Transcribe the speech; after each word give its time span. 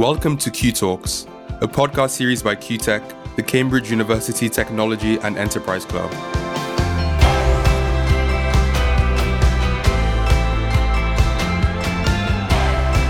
Welcome 0.00 0.38
to 0.38 0.50
Q 0.50 0.72
Talks, 0.72 1.26
a 1.60 1.68
podcast 1.68 2.12
series 2.12 2.42
by 2.42 2.56
CUTEC, 2.56 3.36
the 3.36 3.42
Cambridge 3.42 3.90
University 3.90 4.48
Technology 4.48 5.18
and 5.18 5.36
Enterprise 5.36 5.84
Club. 5.84 6.10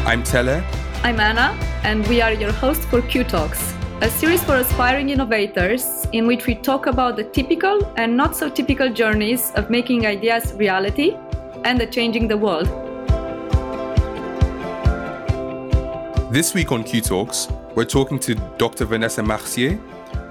I'm 0.04 0.24
Tele. 0.24 0.64
I'm 1.04 1.20
Anna, 1.20 1.56
and 1.84 2.04
we 2.08 2.20
are 2.20 2.32
your 2.32 2.50
hosts 2.50 2.84
for 2.86 3.02
Q 3.02 3.22
Talks, 3.22 3.72
a 4.00 4.10
series 4.10 4.42
for 4.42 4.56
aspiring 4.56 5.10
innovators 5.10 6.08
in 6.12 6.26
which 6.26 6.48
we 6.48 6.56
talk 6.56 6.86
about 6.86 7.14
the 7.14 7.22
typical 7.22 7.86
and 7.98 8.16
not 8.16 8.34
so 8.34 8.50
typical 8.50 8.92
journeys 8.92 9.52
of 9.52 9.70
making 9.70 10.06
ideas 10.06 10.54
reality 10.54 11.16
and 11.62 11.80
the 11.80 11.86
changing 11.86 12.26
the 12.26 12.36
world. 12.36 12.79
This 16.30 16.54
week 16.54 16.70
on 16.70 16.84
Q 16.84 17.00
Talks, 17.00 17.48
we're 17.74 17.84
talking 17.84 18.16
to 18.20 18.36
Dr. 18.56 18.84
Vanessa 18.84 19.20
Marcié, 19.20 19.80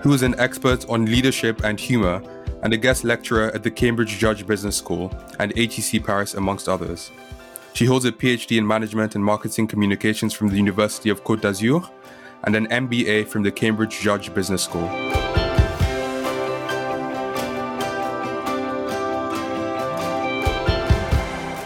who 0.02 0.13
is 0.13 0.21
an 0.21 0.34
expert 0.40 0.90
on 0.90 1.03
leadership 1.03 1.66
and 1.66 1.77
humor 1.77 2.21
and 2.63 2.71
a 2.71 2.77
guest 2.77 3.03
lecturer 3.03 3.52
at 3.53 3.63
the 3.63 3.71
Cambridge 3.71 4.17
Judge 4.17 4.48
Business 4.48 4.77
School 4.77 5.12
and 5.40 5.54
HEC 5.57 6.02
Paris, 6.05 6.35
amongst 6.35 6.70
others. 6.70 7.12
She 7.73 7.84
holds 7.84 8.05
a 8.05 8.13
PhD 8.13 8.57
in 8.57 8.66
Management 8.66 9.16
and 9.16 9.26
Marketing 9.26 9.67
Communications 9.67 10.34
from 10.34 10.48
the 10.48 10.55
University 10.55 11.09
of 11.09 11.26
Côte 11.26 11.41
d'Azur 11.41 11.85
and 12.45 12.55
an 12.55 12.68
MBA 12.68 13.27
from 13.27 13.43
the 13.43 13.52
Cambridge 13.52 13.99
Judge 13.99 14.34
Business 14.34 14.63
School. 14.63 14.88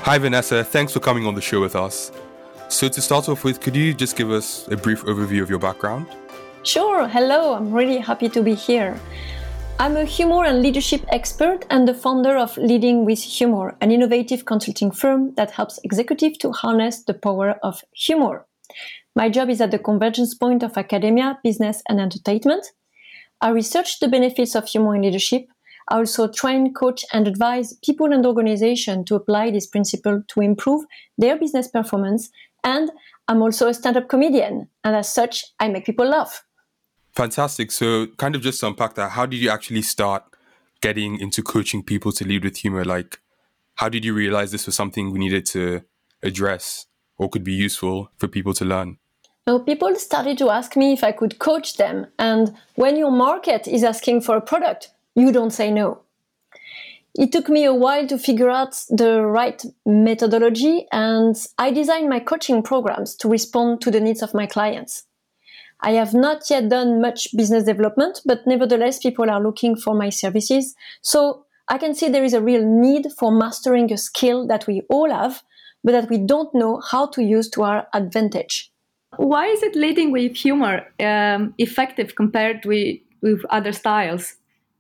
Hi, 0.02 0.17
Vanessa. 0.17 0.63
Thanks 0.63 0.91
for 0.91 0.99
coming 0.99 1.27
on 1.27 1.35
the 1.35 1.41
show 1.41 1.61
with 1.61 1.75
us. 1.75 2.11
So, 2.70 2.90
to 2.90 3.02
start 3.02 3.30
off 3.30 3.44
with, 3.44 3.62
could 3.62 3.76
you 3.76 3.94
just 3.94 4.16
give 4.16 4.31
us 4.31 4.67
a 4.70 4.76
brief 4.76 5.03
overview 5.03 5.41
of 5.41 5.50
your 5.50 5.59
background? 5.59 6.08
Sure. 6.64 7.08
Hello. 7.08 7.53
I'm 7.53 7.72
really 7.72 7.97
happy 7.97 8.30
to 8.30 8.42
be 8.42 8.55
here. 8.55 9.00
I'm 9.80 9.97
a 9.97 10.05
humor 10.05 10.45
and 10.45 10.61
leadership 10.61 11.03
expert 11.09 11.66
and 11.70 11.88
the 11.88 11.94
founder 11.94 12.38
of 12.38 12.55
Leading 12.58 13.05
with 13.05 13.22
Humor, 13.22 13.75
an 13.81 13.92
innovative 13.92 14.45
consulting 14.45 14.92
firm 14.92 15.33
that 15.36 15.52
helps 15.52 15.80
executives 15.83 16.38
to 16.39 16.52
harness 16.52 17.03
the 17.03 17.14
power 17.14 17.59
of 17.64 17.81
humor. 17.92 18.45
My 19.16 19.30
job 19.30 19.50
is 19.50 19.61
at 19.61 19.72
the 19.72 19.80
convergence 19.80 20.33
point 20.36 20.64
of 20.64 20.77
academia, 20.77 21.39
business, 21.44 21.83
and 21.89 22.00
entertainment. 22.00 22.66
I 23.42 23.50
research 23.50 24.00
the 24.00 24.08
benefits 24.08 24.55
of 24.55 24.67
humor 24.67 24.95
in 24.95 25.02
leadership. 25.02 25.48
I 25.89 25.98
also 25.98 26.27
train, 26.27 26.73
coach, 26.73 27.03
and 27.11 27.27
advise 27.27 27.73
people 27.83 28.14
and 28.14 28.25
organizations 28.25 29.05
to 29.08 29.16
apply 29.16 29.52
this 29.52 29.67
principle 29.67 30.23
to 30.30 30.39
improve 30.39 30.86
their 31.17 31.38
business 31.38 31.67
performance 31.67 32.30
and 32.64 32.92
I'm 33.28 33.42
also 33.42 33.67
a 33.67 33.73
stand 33.73 33.97
up 33.97 34.09
comedian. 34.09 34.67
And 34.83 34.95
as 34.95 35.11
such, 35.11 35.45
I 35.59 35.67
make 35.69 35.86
people 35.86 36.06
laugh. 36.06 36.44
Fantastic. 37.14 37.72
So, 37.72 38.08
kind 38.17 38.36
of 38.36 38.42
just 38.42 38.59
to 38.61 38.67
unpack 38.67 38.95
that, 38.95 39.11
how 39.11 39.25
did 39.25 39.38
you 39.38 39.50
actually 39.50 39.83
start 39.83 40.23
getting 40.81 41.20
into 41.20 41.42
coaching 41.44 41.83
people 41.83 42.11
to 42.11 42.25
lead 42.25 42.44
with 42.44 42.58
humor? 42.58 42.83
Like, 42.83 43.20
how 43.75 43.89
did 43.89 44.03
you 44.03 44.14
realize 44.14 44.52
this 44.52 44.66
was 44.66 44.75
something 44.75 45.11
we 45.11 45.20
needed 45.20 45.45
to 45.47 45.83
address 46.22 46.88
or 47.17 47.30
could 47.30 47.44
be 47.44 47.53
useful 47.53 48.09
for 48.17 48.28
people 48.28 48.53
to 48.55 48.66
learn? 48.66 48.98
Now, 49.45 49.59
people 49.59 49.94
started 49.95 50.38
to 50.38 50.50
ask 50.50 50.75
me 50.75 50.94
if 50.94 51.03
I 51.03 51.11
could 51.11 51.38
coach 51.38 51.77
them. 51.77 52.08
And 52.17 52.55
when 52.75 52.95
your 52.95 53.11
market 53.11 53.67
is 53.67 53.83
asking 53.83 54.22
for 54.22 54.38
a 54.38 54.42
product, 54.42 54.92
you 55.16 55.31
don't 55.31 55.52
say 55.52 55.70
no. 55.70 56.02
It 57.16 57.31
took 57.31 57.47
me 57.47 57.64
a 57.64 57.73
while 57.73 58.08
to 58.08 58.17
figure 58.17 58.50
out 58.50 58.75
the 58.89 59.22
right 59.22 59.64
methodology, 59.86 60.88
and 60.92 61.36
I 61.59 61.70
designed 61.70 62.09
my 62.09 62.20
coaching 62.20 62.64
programs 62.64 63.16
to 63.17 63.30
respond 63.30 63.81
to 63.81 63.92
the 63.92 64.00
needs 64.00 64.23
of 64.23 64.33
my 64.33 64.47
clients. 64.47 65.05
I 65.81 65.92
have 65.92 66.14
not 66.14 66.50
yet 66.50 66.70
done 66.70 67.02
much 67.02 67.28
business 67.36 67.66
development, 67.66 68.22
but 68.25 68.47
nevertheless, 68.47 68.97
people 69.00 69.30
are 69.30 69.42
looking 69.42 69.76
for 69.76 69.93
my 69.93 70.10
services. 70.10 70.76
So 71.02 71.45
I 71.67 71.77
can 71.77 71.93
see 71.93 72.10
there 72.10 72.23
is 72.23 72.33
a 72.33 72.42
real 72.42 72.65
need 72.65 73.11
for 73.11 73.32
mastering 73.32 73.92
a 73.92 73.98
skill 73.98 74.48
that 74.48 74.66
we 74.66 74.82
all 74.89 75.11
have, 75.11 75.43
but 75.83 75.92
that 75.92 76.10
we 76.10 76.17
don't 76.17 76.54
know 76.55 76.82
how 76.89 77.08
to 77.08 77.21
use 77.21 77.49
to 77.52 77.64
our 77.64 77.87
advantage. 77.93 78.71
Why 79.17 79.48
is 79.48 79.61
it 79.61 79.76
leading 79.76 80.11
with 80.11 80.36
humor 80.36 80.87
um, 80.99 81.54
effective 81.60 82.16
compared 82.16 82.66
with, 82.66 82.98
with 83.21 83.45
other 83.52 83.71
styles? 83.71 84.33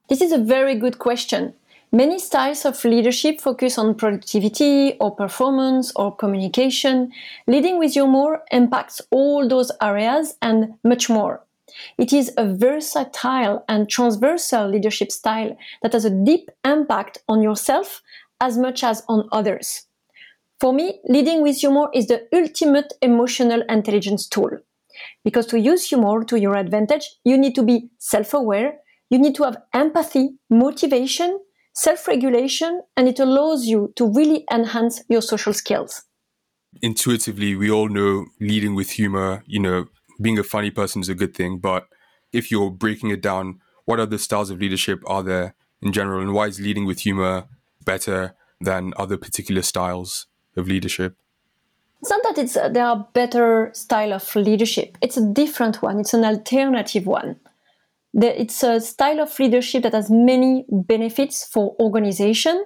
This 0.09 0.21
is 0.21 0.31
a 0.31 0.37
very 0.37 0.75
good 0.75 0.99
question. 0.99 1.53
Many 1.95 2.17
styles 2.17 2.65
of 2.65 2.83
leadership 2.85 3.39
focus 3.39 3.77
on 3.77 3.93
productivity 3.93 4.97
or 4.99 5.15
performance 5.15 5.93
or 5.95 6.15
communication. 6.15 7.11
Leading 7.45 7.77
with 7.77 7.93
humor 7.93 8.41
impacts 8.51 8.99
all 9.11 9.47
those 9.47 9.71
areas 9.79 10.35
and 10.41 10.73
much 10.83 11.07
more. 11.07 11.45
It 11.99 12.11
is 12.11 12.33
a 12.35 12.51
versatile 12.51 13.63
and 13.69 13.87
transversal 13.87 14.69
leadership 14.69 15.11
style 15.11 15.55
that 15.83 15.93
has 15.93 16.03
a 16.03 16.09
deep 16.09 16.49
impact 16.65 17.19
on 17.29 17.43
yourself 17.43 18.01
as 18.41 18.57
much 18.57 18.83
as 18.83 19.03
on 19.07 19.29
others. 19.31 19.85
For 20.59 20.73
me, 20.73 20.99
leading 21.07 21.43
with 21.43 21.57
humor 21.57 21.89
is 21.93 22.07
the 22.07 22.27
ultimate 22.33 22.93
emotional 23.03 23.61
intelligence 23.69 24.27
tool. 24.27 24.49
Because 25.23 25.45
to 25.47 25.59
use 25.59 25.89
humor 25.89 26.23
to 26.23 26.39
your 26.39 26.55
advantage, 26.55 27.17
you 27.23 27.37
need 27.37 27.53
to 27.53 27.61
be 27.61 27.91
self 27.99 28.33
aware, 28.33 28.79
you 29.11 29.19
need 29.19 29.35
to 29.35 29.43
have 29.43 29.61
empathy, 29.75 30.37
motivation, 30.49 31.39
self 31.73 32.07
regulation, 32.07 32.81
and 32.95 33.07
it 33.07 33.19
allows 33.19 33.65
you 33.65 33.91
to 33.95 34.05
really 34.05 34.45
enhance 34.51 35.03
your 35.09 35.21
social 35.21 35.53
skills. 35.53 36.03
Intuitively, 36.81 37.55
we 37.55 37.69
all 37.69 37.89
know 37.89 38.25
leading 38.39 38.75
with 38.75 38.91
humor, 38.91 39.43
you 39.45 39.59
know, 39.59 39.85
being 40.21 40.39
a 40.39 40.43
funny 40.43 40.71
person 40.71 41.01
is 41.01 41.09
a 41.09 41.15
good 41.15 41.35
thing. 41.35 41.59
But 41.59 41.87
if 42.31 42.49
you're 42.49 42.71
breaking 42.71 43.09
it 43.11 43.21
down, 43.21 43.59
what 43.85 43.99
other 43.99 44.17
styles 44.17 44.49
of 44.49 44.59
leadership 44.59 45.01
are 45.05 45.23
there 45.23 45.55
in 45.81 45.91
general? 45.91 46.21
And 46.21 46.33
why 46.33 46.47
is 46.47 46.59
leading 46.59 46.85
with 46.85 47.01
humor 47.01 47.45
better 47.85 48.35
than 48.61 48.93
other 48.97 49.17
particular 49.17 49.61
styles 49.61 50.27
of 50.55 50.67
leadership? 50.67 51.15
It's 52.01 52.09
not 52.09 52.23
that 52.23 52.37
it's, 52.37 52.57
uh, 52.57 52.69
there 52.69 52.85
are 52.85 53.07
better 53.13 53.71
style 53.73 54.13
of 54.13 54.35
leadership. 54.35 54.97
It's 55.01 55.15
a 55.15 55.25
different 55.25 55.81
one. 55.81 55.99
It's 55.99 56.13
an 56.13 56.25
alternative 56.25 57.05
one 57.05 57.39
it's 58.13 58.63
a 58.63 58.79
style 58.79 59.19
of 59.19 59.37
leadership 59.39 59.83
that 59.83 59.93
has 59.93 60.09
many 60.09 60.65
benefits 60.69 61.45
for 61.45 61.75
organization. 61.79 62.63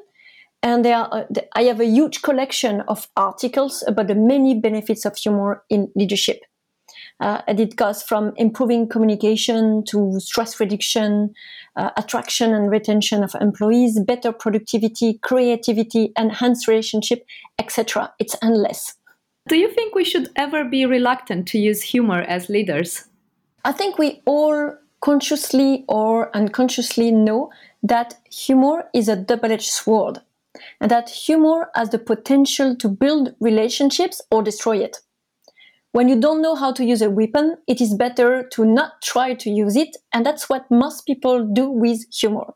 And 0.63 0.84
there 0.84 0.97
are, 0.97 1.09
uh, 1.13 1.41
I 1.56 1.63
have 1.63 1.80
a 1.80 1.85
huge 1.85 2.22
collection 2.22 2.81
of 2.88 3.08
articles 3.16 3.84
about 3.88 4.08
the 4.08 4.16
many 4.16 4.59
benefits 4.59 5.06
of 5.06 5.16
humor 5.16 5.63
in 5.69 5.91
leadership. 5.96 6.41
Uh, 7.19 7.41
and 7.47 7.59
it 7.59 7.75
goes 7.75 8.03
from 8.03 8.34
improving 8.38 8.88
communication 8.88 9.84
to 9.85 10.19
stress 10.19 10.59
reduction, 10.59 11.34
uh, 11.75 11.90
attraction 11.97 12.53
and 12.53 12.69
retention 12.69 13.24
of 13.24 13.34
employees, 13.41 14.00
better 14.02 14.31
productivity, 14.31 15.19
creativity, 15.24 16.12
enhanced 16.18 16.68
relationship, 16.68 17.25
etc. 17.58 18.14
It's 18.19 18.35
endless. 18.44 18.94
Do 19.47 19.58
you 19.58 19.72
think 19.72 19.96
we 19.96 20.03
should 20.03 20.29
ever 20.35 20.64
be 20.64 20.85
reluctant 20.85 21.47
to 21.50 21.58
use 21.58 21.81
humor 21.81 22.22
as 22.22 22.50
leaders? 22.50 23.06
I 23.64 23.72
think 23.72 23.97
we 23.97 24.22
all 24.25 24.74
consciously 25.02 25.85
or 25.88 26.35
unconsciously 26.35 27.12
know 27.12 27.52
that 27.84 28.16
humor 28.30 28.90
is 28.94 29.08
a 29.08 29.16
double 29.16 29.52
edged 29.52 29.69
sword 29.69 30.19
and 30.81 30.91
that 30.91 31.09
humor 31.09 31.69
has 31.75 31.90
the 31.90 32.00
potential 32.00 32.75
to 32.75 32.90
build 32.90 33.35
relationships 33.40 34.22
or 34.31 34.41
destroy 34.41 34.78
it. 34.78 34.97
When 35.91 36.09
you 36.09 36.19
don't 36.19 36.41
know 36.41 36.56
how 36.56 36.74
to 36.74 36.84
use 36.84 37.02
a 37.02 37.09
weapon, 37.09 37.58
it 37.68 37.81
is 37.81 37.94
better 37.94 38.47
to 38.50 38.66
not 38.66 39.02
try 39.02 39.34
to 39.35 39.50
use 39.50 39.75
it, 39.75 39.97
and 40.13 40.25
that's 40.25 40.50
what 40.50 40.69
most 40.69 41.06
people 41.06 41.46
do 41.46 41.69
with 41.69 42.06
humor. 42.14 42.53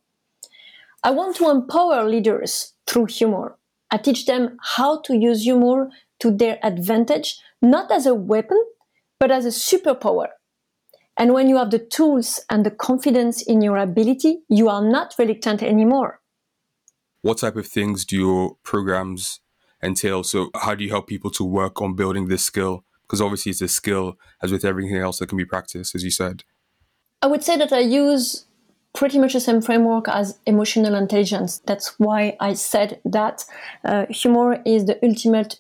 I 1.04 1.12
want 1.12 1.38
to 1.38 1.50
empower 1.50 2.08
leaders 2.08 2.74
through 2.86 3.06
humor. 3.06 3.58
I 3.90 3.98
teach 3.98 4.26
them 4.26 4.58
how 4.62 5.02
to 5.02 5.16
use 5.16 5.44
humor 5.44 5.90
to 6.20 6.30
their 6.30 6.60
advantage, 6.62 7.40
not 7.62 7.92
as 7.92 8.06
a 8.06 8.14
weapon, 8.14 8.64
but 9.20 9.32
as 9.32 9.46
a 9.46 9.50
superpower 9.50 10.28
and 11.18 11.34
when 11.34 11.50
you 11.50 11.58
have 11.58 11.72
the 11.72 11.80
tools 11.80 12.40
and 12.50 12.66
the 12.66 12.72
confidence 12.72 13.42
in 13.42 13.62
your 13.62 13.78
ability, 13.78 14.40
you 14.48 14.70
are 14.70 14.84
not 14.84 15.14
reluctant 15.20 15.62
anymore. 15.62 16.20
What 17.22 17.40
type 17.40 17.56
of 17.56 17.68
things 17.68 18.06
do 18.06 18.18
your 18.18 18.56
programs 18.64 19.42
entail? 19.84 20.24
So, 20.24 20.50
how 20.56 20.74
do 20.74 20.84
you 20.84 20.90
help 20.90 21.08
people 21.08 21.30
to 21.32 21.44
work 21.44 21.82
on 21.82 21.96
building 21.96 22.28
this 22.28 22.44
skill? 22.44 22.84
Because 23.04 23.22
obviously, 23.22 23.52
it's 23.52 23.62
a 23.62 23.68
skill, 23.68 24.18
as 24.42 24.52
with 24.52 24.66
everything 24.66 24.98
else 24.98 25.20
that 25.20 25.28
can 25.28 25.38
be 25.38 25.46
practiced, 25.46 25.94
as 25.94 26.04
you 26.04 26.12
said. 26.12 26.44
I 27.22 27.28
would 27.28 27.44
say 27.44 27.58
that 27.58 27.72
I 27.72 27.80
use 27.80 28.46
pretty 28.94 29.20
much 29.20 29.34
the 29.34 29.40
same 29.40 29.62
framework 29.62 30.08
as 30.08 30.40
emotional 30.46 30.96
intelligence. 30.96 31.62
That's 31.66 32.00
why 32.00 32.36
I 32.40 32.54
said 32.54 33.00
that 33.06 33.46
uh, 33.86 34.06
humor 34.10 34.62
is 34.66 34.86
the 34.86 34.98
ultimate 35.06 35.58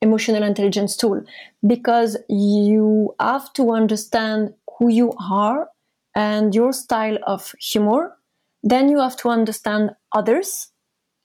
emotional 0.00 0.42
intelligence 0.42 0.96
tool 0.96 1.24
because 1.66 2.16
you 2.28 3.14
have 3.20 3.52
to 3.54 3.70
understand 3.72 4.54
who 4.78 4.88
you 4.90 5.12
are 5.18 5.68
and 6.14 6.54
your 6.54 6.72
style 6.72 7.18
of 7.26 7.54
humor, 7.60 8.16
then 8.62 8.88
you 8.88 8.98
have 8.98 9.16
to 9.18 9.28
understand 9.28 9.90
others 10.12 10.68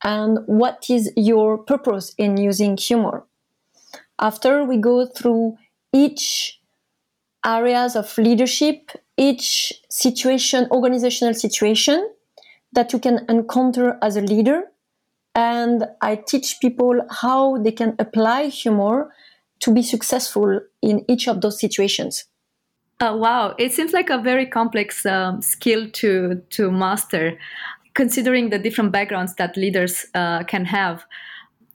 and 0.04 0.40
what 0.46 0.86
is 0.90 1.12
your 1.16 1.58
purpose 1.58 2.14
in 2.18 2.38
using 2.38 2.78
humor. 2.78 3.26
After 4.20 4.64
we 4.64 4.78
go 4.78 5.06
through 5.06 5.58
each 5.94 6.60
areas 7.46 7.96
of 7.96 8.18
leadership, 8.18 8.92
each 9.18 9.74
situation, 9.90 10.68
organizational 10.72 11.34
situation 11.34 12.08
that 12.74 12.94
you 12.94 13.00
can 13.00 13.26
encounter 13.30 13.98
as 14.02 14.16
a 14.16 14.22
leader. 14.22 14.64
And 15.36 15.86
I 16.02 16.16
teach 16.16 16.60
people 16.60 17.02
how 17.10 17.58
they 17.58 17.72
can 17.72 17.96
apply 18.00 18.48
humor 18.48 19.14
to 19.62 19.74
be 19.74 19.82
successful 19.82 20.60
in 20.82 21.06
each 21.08 21.28
of 21.28 21.42
those 21.42 21.60
situations. 21.60 22.26
Uh, 23.02 23.16
wow, 23.18 23.56
it 23.58 23.72
seems 23.72 23.94
like 23.94 24.12
a 24.12 24.18
very 24.20 24.46
complex 24.46 25.08
um, 25.08 25.42
skill 25.42 25.90
to 25.90 26.36
to 26.52 26.70
master, 26.70 27.36
considering 27.96 28.52
the 28.52 28.60
different 28.60 28.92
backgrounds 28.92 29.34
that 29.36 29.58
leaders 29.58 30.06
uh, 30.14 30.44
can 30.44 30.66
have. 30.66 31.04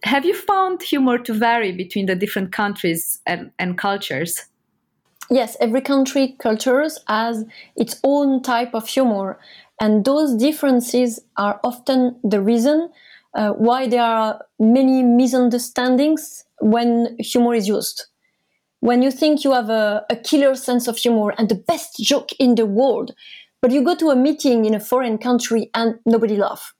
Have 0.04 0.24
you 0.24 0.34
found 0.34 0.82
humor 0.82 1.18
to 1.18 1.34
vary 1.34 1.72
between 1.72 2.06
the 2.06 2.14
different 2.14 2.52
countries 2.52 3.20
and, 3.26 3.50
and 3.58 3.76
cultures? 3.76 4.46
Yes, 5.28 5.56
every 5.60 5.80
country 5.80 6.36
cultures 6.38 7.00
has 7.08 7.44
its 7.74 7.98
own 8.04 8.40
type 8.42 8.72
of 8.72 8.86
humor, 8.86 9.40
and 9.80 10.04
those 10.04 10.36
differences 10.36 11.18
are 11.36 11.58
often 11.64 12.20
the 12.22 12.40
reason 12.40 12.88
uh, 13.34 13.50
why 13.50 13.88
there 13.88 14.04
are 14.04 14.46
many 14.60 15.02
misunderstandings 15.02 16.44
when 16.60 17.16
humor 17.18 17.54
is 17.54 17.66
used. 17.66 18.06
When 18.86 19.02
you 19.02 19.10
think 19.10 19.42
you 19.42 19.52
have 19.52 19.68
a, 19.68 20.06
a 20.10 20.14
killer 20.14 20.54
sense 20.54 20.86
of 20.86 20.96
humor 20.96 21.34
and 21.36 21.48
the 21.48 21.56
best 21.56 21.96
joke 21.98 22.30
in 22.38 22.54
the 22.54 22.66
world, 22.66 23.16
but 23.60 23.72
you 23.72 23.82
go 23.82 23.96
to 23.96 24.10
a 24.10 24.14
meeting 24.14 24.64
in 24.64 24.76
a 24.76 24.78
foreign 24.78 25.18
country 25.18 25.70
and 25.74 25.96
nobody 26.06 26.36
laughs. 26.36 26.72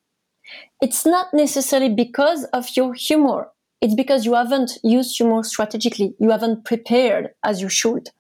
It's 0.81 1.05
not 1.05 1.35
necessarily 1.35 1.93
because 1.93 2.45
of 2.53 2.69
your 2.77 2.95
humor. 2.95 3.49
It's 3.81 3.97
because 3.97 4.25
you 4.25 4.35
haven't 4.35 4.79
used 4.85 5.17
humor 5.17 5.43
strategically. 5.43 6.15
You 6.21 6.31
haven't 6.31 6.65
prepared 6.65 7.31
as 7.43 7.61
you 7.61 7.69
should. 7.69 8.11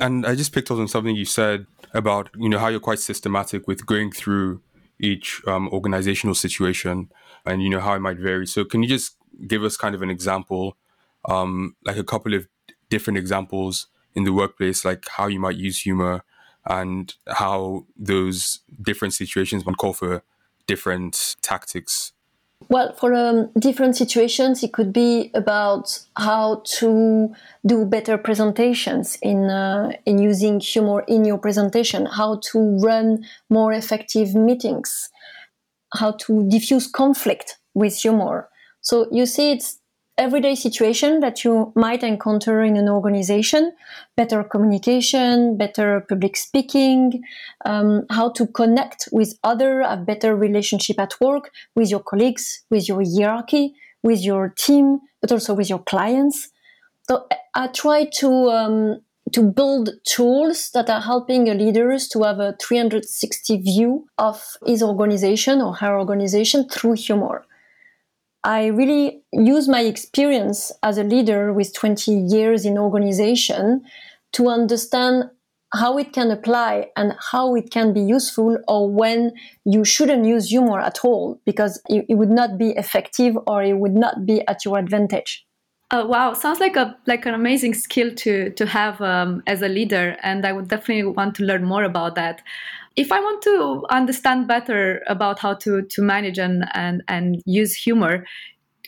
And 0.00 0.26
I 0.26 0.34
just 0.34 0.52
picked 0.52 0.72
up 0.72 0.78
on 0.78 0.88
something 0.88 1.14
you 1.14 1.24
said 1.24 1.66
about 1.94 2.28
you 2.36 2.48
know 2.48 2.58
how 2.58 2.66
you're 2.66 2.80
quite 2.80 2.98
systematic 2.98 3.68
with 3.68 3.86
going 3.86 4.10
through 4.10 4.62
each 4.98 5.40
um, 5.46 5.68
organizational 5.68 6.34
situation 6.34 7.08
and 7.46 7.62
you 7.62 7.70
know 7.70 7.78
how 7.78 7.94
it 7.94 8.00
might 8.00 8.18
vary. 8.18 8.48
So 8.48 8.64
can 8.64 8.82
you 8.82 8.88
just 8.88 9.16
give 9.46 9.62
us 9.62 9.76
kind 9.76 9.94
of 9.94 10.02
an 10.02 10.10
example, 10.10 10.76
um, 11.28 11.76
like 11.84 11.96
a 11.96 12.02
couple 12.02 12.34
of 12.34 12.48
different 12.94 13.18
examples 13.18 13.74
in 14.14 14.22
the 14.24 14.34
workplace, 14.40 14.84
like 14.84 15.02
how 15.16 15.26
you 15.26 15.40
might 15.46 15.56
use 15.68 15.78
humor 15.88 16.14
and 16.66 17.14
how 17.42 17.86
those 18.10 18.60
different 18.88 19.14
situations 19.14 19.64
might 19.66 19.78
call 19.82 19.94
for 19.94 20.22
different 20.66 21.36
tactics 21.40 22.12
well, 22.68 22.92
for 22.94 23.12
um, 23.12 23.50
different 23.58 23.96
situations, 23.96 24.62
it 24.62 24.72
could 24.72 24.92
be 24.92 25.30
about 25.34 25.98
how 26.16 26.62
to 26.78 27.34
do 27.66 27.84
better 27.84 28.16
presentations 28.16 29.18
in 29.20 29.50
uh, 29.50 29.92
in 30.06 30.18
using 30.18 30.60
humor 30.60 31.04
in 31.08 31.24
your 31.24 31.38
presentation, 31.38 32.06
how 32.06 32.40
to 32.50 32.58
run 32.78 33.26
more 33.50 33.72
effective 33.72 34.34
meetings, 34.34 35.10
how 36.00 36.12
to 36.24 36.48
diffuse 36.48 36.86
conflict 36.86 37.58
with 37.74 37.94
humor. 37.96 38.48
So 38.80 39.06
you 39.10 39.26
see, 39.26 39.52
it's 39.52 39.78
everyday 40.18 40.54
situation 40.54 41.20
that 41.20 41.44
you 41.44 41.72
might 41.74 42.02
encounter 42.02 42.62
in 42.62 42.76
an 42.76 42.88
organization. 42.88 43.72
Better 44.16 44.44
communication 44.44 45.56
better 45.56 46.04
public 46.08 46.36
speaking 46.36 47.22
um, 47.64 48.04
how 48.10 48.30
to 48.30 48.46
connect 48.46 49.08
with 49.12 49.38
other 49.42 49.80
a 49.80 49.96
better 49.96 50.36
relationship 50.36 50.98
at 51.00 51.14
work 51.20 51.50
with 51.74 51.90
your 51.90 52.00
colleagues 52.00 52.64
with 52.70 52.88
your 52.88 53.02
hierarchy 53.02 53.74
with 54.02 54.22
your 54.22 54.50
team 54.50 55.00
but 55.20 55.32
also 55.32 55.54
with 55.54 55.70
your 55.70 55.82
clients. 55.82 56.50
So 57.08 57.26
i 57.54 57.66
try 57.68 58.04
to 58.18 58.30
um, 58.50 59.00
to 59.32 59.42
build 59.42 59.90
tools 60.04 60.70
that 60.74 60.90
are 60.90 61.00
helping 61.00 61.44
leaders 61.44 62.06
to 62.08 62.22
have 62.22 62.38
a 62.38 62.54
360 62.60 63.56
view 63.58 64.06
of 64.18 64.56
his 64.66 64.82
organization 64.82 65.62
or 65.62 65.74
her 65.74 65.98
organization 65.98 66.68
through 66.68 66.92
humor 66.92 67.44
I 68.44 68.66
really 68.66 69.22
use 69.32 69.68
my 69.68 69.82
experience 69.82 70.72
as 70.82 70.98
a 70.98 71.04
leader 71.04 71.52
with 71.52 71.74
20 71.74 72.12
years 72.12 72.64
in 72.64 72.76
organization 72.76 73.82
to 74.32 74.48
understand 74.48 75.30
how 75.74 75.96
it 75.96 76.12
can 76.12 76.30
apply 76.30 76.90
and 76.96 77.14
how 77.30 77.54
it 77.54 77.70
can 77.70 77.92
be 77.92 78.00
useful 78.00 78.58
or 78.68 78.90
when 78.90 79.32
you 79.64 79.84
shouldn't 79.84 80.26
use 80.26 80.50
humor 80.50 80.80
at 80.80 81.04
all 81.04 81.40
because 81.46 81.80
it, 81.88 82.04
it 82.08 82.14
would 82.14 82.30
not 82.30 82.58
be 82.58 82.70
effective 82.70 83.36
or 83.46 83.62
it 83.62 83.78
would 83.78 83.94
not 83.94 84.26
be 84.26 84.46
at 84.48 84.64
your 84.64 84.78
advantage. 84.78 85.46
Uh, 85.90 86.04
wow, 86.06 86.32
sounds 86.32 86.58
like 86.58 86.74
a 86.74 86.96
like 87.06 87.26
an 87.26 87.34
amazing 87.34 87.74
skill 87.74 88.14
to 88.14 88.48
to 88.52 88.64
have 88.64 88.98
um, 89.02 89.42
as 89.46 89.60
a 89.60 89.68
leader, 89.68 90.16
and 90.22 90.46
I 90.46 90.52
would 90.52 90.68
definitely 90.68 91.04
want 91.04 91.34
to 91.34 91.44
learn 91.44 91.64
more 91.64 91.84
about 91.84 92.14
that 92.14 92.40
if 92.96 93.12
I 93.12 93.20
want 93.20 93.42
to 93.42 93.84
understand 93.90 94.48
better 94.48 95.02
about 95.08 95.38
how 95.38 95.54
to 95.54 95.82
to 95.82 96.02
manage 96.02 96.38
and 96.38 96.64
and 96.74 97.02
and 97.08 97.42
use 97.46 97.74
humor, 97.74 98.24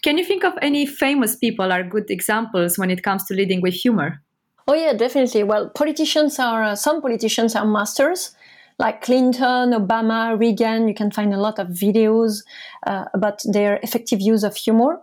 can 0.02 0.18
you 0.18 0.24
think 0.24 0.44
of 0.44 0.54
any 0.60 0.86
famous 0.86 1.36
people 1.36 1.72
are 1.72 1.82
good 1.82 2.10
examples 2.10 2.78
when 2.78 2.90
it 2.90 3.02
comes 3.02 3.24
to 3.26 3.34
leading 3.34 3.60
with 3.60 3.74
humor? 3.74 4.20
Oh 4.66 4.74
yeah, 4.74 4.92
definitely. 4.92 5.42
Well, 5.42 5.70
politicians 5.70 6.38
are 6.38 6.62
uh, 6.64 6.74
some 6.74 7.00
politicians 7.00 7.54
are 7.54 7.66
masters. 7.66 8.34
Like 8.78 9.02
Clinton, 9.02 9.70
Obama, 9.70 10.36
Reagan, 10.36 10.88
you 10.88 10.94
can 10.94 11.12
find 11.12 11.32
a 11.32 11.38
lot 11.38 11.60
of 11.60 11.68
videos 11.68 12.42
uh, 12.86 13.04
about 13.14 13.40
their 13.44 13.78
effective 13.84 14.20
use 14.20 14.42
of 14.42 14.56
humor. 14.56 15.00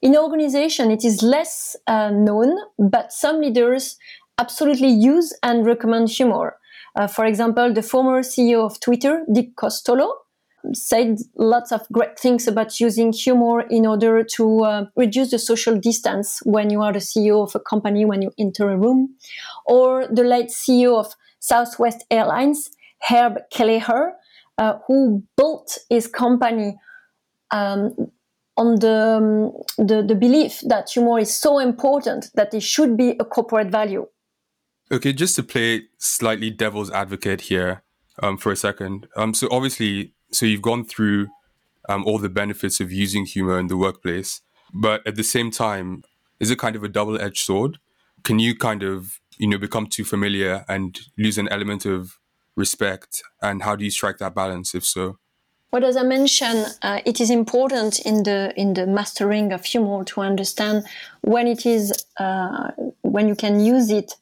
In 0.00 0.16
organization, 0.16 0.92
it 0.92 1.04
is 1.04 1.20
less 1.20 1.76
uh, 1.88 2.10
known, 2.10 2.56
but 2.78 3.12
some 3.12 3.40
leaders 3.40 3.98
absolutely 4.38 4.88
use 4.88 5.36
and 5.42 5.66
recommend 5.66 6.08
humor. 6.08 6.56
Uh, 6.96 7.06
for 7.06 7.24
example, 7.24 7.72
the 7.72 7.82
former 7.82 8.22
CEO 8.22 8.64
of 8.64 8.80
Twitter, 8.80 9.24
Dick 9.32 9.56
Costolo, 9.56 10.10
said 10.72 11.18
lots 11.36 11.72
of 11.72 11.82
great 11.90 12.18
things 12.18 12.46
about 12.46 12.80
using 12.80 13.12
humor 13.12 13.62
in 13.70 13.86
order 13.86 14.22
to 14.22 14.60
uh, 14.60 14.84
reduce 14.96 15.30
the 15.30 15.38
social 15.38 15.78
distance 15.78 16.40
when 16.44 16.70
you 16.70 16.82
are 16.82 16.92
the 16.92 16.98
CEO 16.98 17.42
of 17.42 17.54
a 17.54 17.60
company 17.60 18.04
when 18.04 18.22
you 18.22 18.30
enter 18.38 18.70
a 18.70 18.76
room. 18.76 19.14
Or 19.66 20.06
the 20.06 20.24
late 20.24 20.48
CEO 20.48 20.98
of 20.98 21.14
Southwest 21.38 22.04
Airlines, 22.10 22.70
Herb 23.08 23.38
Kelleher, 23.50 24.12
uh, 24.58 24.78
who 24.86 25.22
built 25.36 25.78
his 25.88 26.06
company 26.06 26.76
um, 27.50 27.94
on 28.56 28.76
the, 28.76 29.16
um, 29.78 29.86
the, 29.86 30.02
the 30.06 30.14
belief 30.14 30.60
that 30.66 30.90
humor 30.90 31.18
is 31.18 31.34
so 31.34 31.58
important 31.58 32.30
that 32.34 32.52
it 32.52 32.62
should 32.62 32.96
be 32.96 33.16
a 33.18 33.24
corporate 33.24 33.68
value. 33.68 34.06
Okay, 34.92 35.12
just 35.12 35.36
to 35.36 35.44
play 35.44 35.84
slightly 35.98 36.50
devil's 36.50 36.90
advocate 36.90 37.42
here 37.42 37.82
um, 38.22 38.36
for 38.36 38.50
a 38.50 38.56
second. 38.56 39.06
Um, 39.16 39.34
so 39.34 39.46
obviously, 39.50 40.14
so 40.32 40.46
you've 40.46 40.62
gone 40.62 40.84
through 40.84 41.28
um, 41.88 42.04
all 42.04 42.18
the 42.18 42.28
benefits 42.28 42.80
of 42.80 42.90
using 42.90 43.24
humor 43.24 43.58
in 43.58 43.68
the 43.68 43.76
workplace, 43.76 44.40
but 44.74 45.06
at 45.06 45.14
the 45.14 45.22
same 45.22 45.52
time, 45.52 46.02
is 46.40 46.50
it 46.50 46.58
kind 46.58 46.74
of 46.74 46.82
a 46.82 46.88
double-edged 46.88 47.38
sword? 47.38 47.78
Can 48.24 48.40
you 48.40 48.56
kind 48.56 48.82
of 48.82 49.20
you 49.38 49.46
know 49.46 49.58
become 49.58 49.86
too 49.86 50.04
familiar 50.04 50.64
and 50.68 50.98
lose 51.16 51.38
an 51.38 51.48
element 51.48 51.86
of 51.86 52.18
respect? 52.56 53.22
And 53.40 53.62
how 53.62 53.76
do 53.76 53.84
you 53.84 53.90
strike 53.92 54.18
that 54.18 54.34
balance, 54.34 54.74
if 54.74 54.84
so? 54.84 55.18
Well, 55.72 55.84
as 55.84 55.96
I 55.96 56.02
mentioned, 56.02 56.66
uh, 56.82 57.00
it 57.04 57.20
is 57.20 57.30
important 57.30 58.00
in 58.00 58.24
the 58.24 58.52
in 58.56 58.74
the 58.74 58.88
mastering 58.88 59.52
of 59.52 59.64
humor 59.64 60.02
to 60.04 60.20
understand 60.20 60.84
when 61.20 61.46
it 61.46 61.64
is 61.64 62.06
uh, 62.18 62.72
when 63.02 63.28
you 63.28 63.36
can 63.36 63.60
use 63.60 63.90
it 63.90 64.14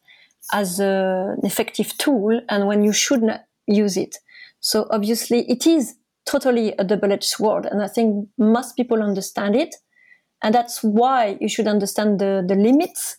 as 0.52 0.81
a, 0.81 1.35
an 1.37 1.47
effective 1.47 1.97
tool 1.99 2.40
and 2.49 2.67
when 2.67 2.83
you 2.85 2.93
should 2.93 3.23
not 3.23 3.43
use 3.67 3.97
it. 3.97 4.17
So 4.61 4.87
obviously 4.90 5.49
it 5.50 5.67
is 5.67 5.95
totally 6.26 6.75
a 6.78 6.85
double-edged 6.85 7.25
sword. 7.25 7.67
And 7.67 7.83
I 7.83 7.88
think 7.88 8.28
most 8.38 8.76
people 8.76 9.02
understand 9.02 9.57
it. 9.57 9.75
And 10.43 10.55
that's 10.55 10.83
why 10.83 11.37
you 11.40 11.49
should 11.49 11.67
understand 11.67 12.19
the, 12.19 12.45
the 12.47 12.55
limits. 12.55 13.17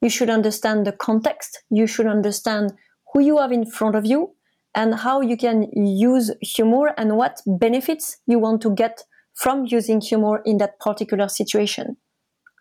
You 0.00 0.10
should 0.10 0.30
understand 0.30 0.86
the 0.86 0.92
context. 0.92 1.62
You 1.70 1.86
should 1.86 2.06
understand 2.06 2.72
who 3.12 3.20
you 3.20 3.38
have 3.38 3.52
in 3.52 3.64
front 3.64 3.96
of 3.96 4.04
you 4.04 4.34
and 4.74 4.94
how 4.94 5.20
you 5.20 5.36
can 5.36 5.66
use 5.74 6.30
humor 6.40 6.94
and 6.96 7.16
what 7.16 7.40
benefits 7.46 8.18
you 8.26 8.38
want 8.38 8.60
to 8.62 8.74
get 8.74 9.02
from 9.34 9.66
using 9.66 10.00
humor 10.00 10.42
in 10.44 10.58
that 10.58 10.78
particular 10.78 11.28
situation. 11.28 11.96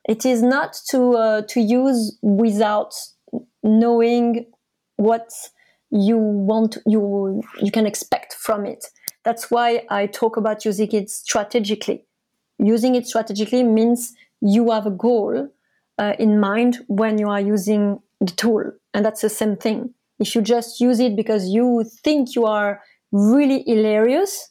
It 0.08 0.26
is 0.26 0.42
not 0.42 0.78
to 0.90 1.14
uh, 1.14 1.42
to 1.50 1.60
use 1.60 2.18
without 2.22 2.94
knowing 3.68 4.46
what 4.98 5.32
you 5.92 6.18
want 6.18 6.78
you 6.86 7.42
you 7.62 7.72
can 7.72 7.86
expect 7.86 8.34
from 8.34 8.66
it. 8.66 8.86
That's 9.24 9.52
why 9.52 9.84
i 9.90 10.06
talk 10.08 10.38
about 10.38 10.66
using 10.66 10.92
it 10.92 11.10
strategically. 11.10 12.06
Using 12.60 12.96
it 12.96 13.08
strategically 13.08 13.64
means 13.64 14.14
you 14.42 14.72
have 14.72 14.86
a 14.86 14.92
goal 14.92 15.50
uh, 15.98 16.14
in 16.20 16.40
mind 16.40 16.80
when 16.88 17.18
you 17.18 17.30
are 17.30 17.42
using 17.42 18.00
the 18.20 18.32
tool 18.32 18.72
and 18.94 19.06
that's 19.06 19.22
the 19.22 19.30
same 19.30 19.56
thing. 19.56 19.94
If 20.20 20.34
you 20.36 20.42
just 20.42 20.80
use 20.80 21.00
it 21.00 21.16
because 21.16 21.50
you 21.50 21.86
think 22.04 22.36
you 22.36 22.46
are 22.46 22.82
really 23.12 23.64
hilarious 23.68 24.50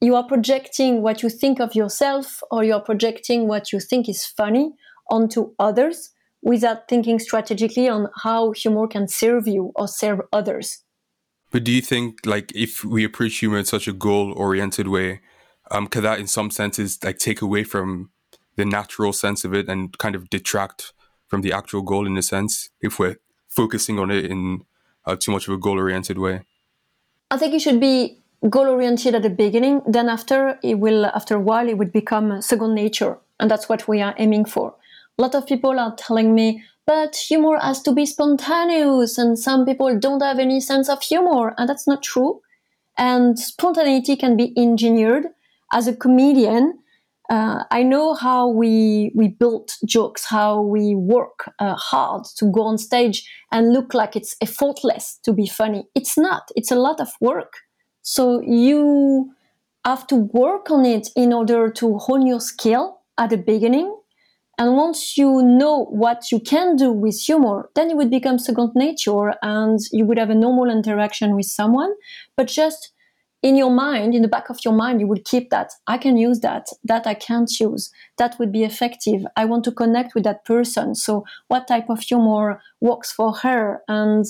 you 0.00 0.14
are 0.14 0.24
projecting 0.24 1.02
what 1.02 1.22
you 1.22 1.28
think 1.28 1.60
of 1.60 1.74
yourself 1.74 2.42
or 2.50 2.62
you 2.62 2.74
are 2.74 2.82
projecting 2.82 3.48
what 3.48 3.72
you 3.72 3.80
think 3.80 4.08
is 4.08 4.26
funny 4.26 4.72
onto 5.10 5.52
others 5.58 6.10
without 6.46 6.86
thinking 6.88 7.18
strategically 7.18 7.88
on 7.88 8.08
how 8.22 8.52
humor 8.52 8.86
can 8.86 9.08
serve 9.08 9.48
you 9.48 9.72
or 9.74 9.88
serve 9.88 10.20
others. 10.32 10.84
But 11.50 11.64
do 11.64 11.72
you 11.72 11.82
think, 11.82 12.20
like, 12.24 12.52
if 12.54 12.84
we 12.84 13.02
approach 13.04 13.38
humor 13.38 13.58
in 13.58 13.64
such 13.64 13.88
a 13.88 13.92
goal-oriented 13.92 14.86
way, 14.86 15.20
um, 15.72 15.88
could 15.88 16.04
that, 16.04 16.20
in 16.20 16.28
some 16.28 16.52
senses, 16.52 17.02
like, 17.02 17.18
take 17.18 17.42
away 17.42 17.64
from 17.64 18.10
the 18.54 18.64
natural 18.64 19.12
sense 19.12 19.44
of 19.44 19.52
it 19.54 19.68
and 19.68 19.98
kind 19.98 20.14
of 20.14 20.30
detract 20.30 20.92
from 21.26 21.42
the 21.42 21.52
actual 21.52 21.82
goal 21.82 22.06
in 22.06 22.16
a 22.16 22.22
sense 22.22 22.70
if 22.80 23.00
we're 23.00 23.16
focusing 23.48 23.98
on 23.98 24.12
it 24.12 24.24
in 24.26 24.64
uh, 25.04 25.16
too 25.16 25.32
much 25.32 25.48
of 25.48 25.54
a 25.54 25.58
goal-oriented 25.58 26.16
way? 26.16 26.42
I 27.32 27.38
think 27.38 27.54
it 27.54 27.60
should 27.60 27.80
be 27.80 28.22
goal-oriented 28.48 29.16
at 29.16 29.22
the 29.22 29.30
beginning. 29.30 29.82
Then 29.84 30.08
after, 30.08 30.60
it 30.62 30.78
will, 30.78 31.06
after 31.06 31.34
a 31.34 31.40
while, 31.40 31.68
it 31.68 31.76
would 31.76 31.92
become 31.92 32.40
second 32.40 32.74
nature, 32.74 33.18
and 33.40 33.50
that's 33.50 33.68
what 33.68 33.88
we 33.88 34.00
are 34.00 34.14
aiming 34.16 34.44
for. 34.44 34.76
A 35.18 35.22
lot 35.22 35.34
of 35.34 35.46
people 35.46 35.78
are 35.78 35.94
telling 35.96 36.34
me, 36.34 36.62
but 36.86 37.16
humor 37.16 37.58
has 37.58 37.80
to 37.82 37.92
be 37.92 38.06
spontaneous, 38.06 39.18
and 39.18 39.38
some 39.38 39.64
people 39.64 39.98
don't 39.98 40.22
have 40.22 40.38
any 40.38 40.60
sense 40.60 40.88
of 40.88 41.02
humor, 41.02 41.54
and 41.56 41.68
that's 41.68 41.86
not 41.86 42.02
true. 42.02 42.40
And 42.98 43.38
spontaneity 43.38 44.16
can 44.16 44.36
be 44.36 44.52
engineered. 44.56 45.26
As 45.72 45.88
a 45.88 45.96
comedian, 45.96 46.78
uh, 47.28 47.64
I 47.70 47.82
know 47.82 48.14
how 48.14 48.48
we 48.48 49.10
we 49.14 49.28
build 49.28 49.72
jokes, 49.84 50.26
how 50.26 50.60
we 50.60 50.94
work 50.94 51.50
uh, 51.58 51.74
hard 51.74 52.24
to 52.36 52.50
go 52.52 52.62
on 52.62 52.78
stage 52.78 53.28
and 53.50 53.72
look 53.72 53.94
like 53.94 54.14
it's 54.14 54.36
effortless 54.40 55.18
to 55.24 55.32
be 55.32 55.46
funny. 55.46 55.84
It's 55.94 56.16
not. 56.16 56.50
It's 56.54 56.70
a 56.70 56.76
lot 56.76 57.00
of 57.00 57.08
work. 57.20 57.54
So 58.02 58.40
you 58.42 59.32
have 59.84 60.06
to 60.08 60.16
work 60.16 60.70
on 60.70 60.84
it 60.84 61.08
in 61.16 61.32
order 61.32 61.70
to 61.70 61.98
hone 61.98 62.26
your 62.26 62.40
skill 62.40 63.00
at 63.18 63.30
the 63.30 63.38
beginning. 63.38 63.92
And 64.58 64.74
once 64.76 65.18
you 65.18 65.42
know 65.42 65.84
what 65.84 66.32
you 66.32 66.40
can 66.40 66.76
do 66.76 66.90
with 66.90 67.20
humor, 67.20 67.68
then 67.74 67.90
it 67.90 67.96
would 67.96 68.10
become 68.10 68.38
second 68.38 68.72
nature 68.74 69.34
and 69.42 69.78
you 69.92 70.06
would 70.06 70.18
have 70.18 70.30
a 70.30 70.34
normal 70.34 70.70
interaction 70.70 71.36
with 71.36 71.46
someone. 71.46 71.92
But 72.36 72.48
just 72.48 72.92
in 73.42 73.54
your 73.54 73.70
mind, 73.70 74.14
in 74.14 74.22
the 74.22 74.28
back 74.28 74.48
of 74.48 74.58
your 74.64 74.72
mind, 74.72 74.98
you 75.00 75.06
would 75.06 75.24
keep 75.24 75.50
that. 75.50 75.72
I 75.86 75.98
can 75.98 76.16
use 76.16 76.40
that. 76.40 76.68
That 76.84 77.06
I 77.06 77.12
can't 77.12 77.50
use. 77.60 77.92
That 78.16 78.38
would 78.38 78.50
be 78.50 78.64
effective. 78.64 79.26
I 79.36 79.44
want 79.44 79.62
to 79.64 79.72
connect 79.72 80.14
with 80.14 80.24
that 80.24 80.44
person. 80.44 80.94
So, 80.94 81.24
what 81.48 81.68
type 81.68 81.90
of 81.90 82.00
humor 82.00 82.60
works 82.80 83.12
for 83.12 83.34
her? 83.34 83.82
And 83.88 84.24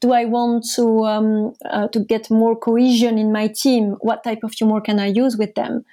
do 0.00 0.12
I 0.12 0.26
want 0.26 0.66
to 0.76 1.04
um, 1.06 1.54
uh, 1.64 1.88
to 1.88 2.00
get 2.00 2.30
more 2.30 2.54
cohesion 2.54 3.16
in 3.16 3.32
my 3.32 3.48
team? 3.48 3.96
What 4.02 4.22
type 4.22 4.44
of 4.44 4.52
humor 4.52 4.80
can 4.80 5.00
I 5.00 5.06
use 5.06 5.38
with 5.38 5.54
them? 5.54 5.84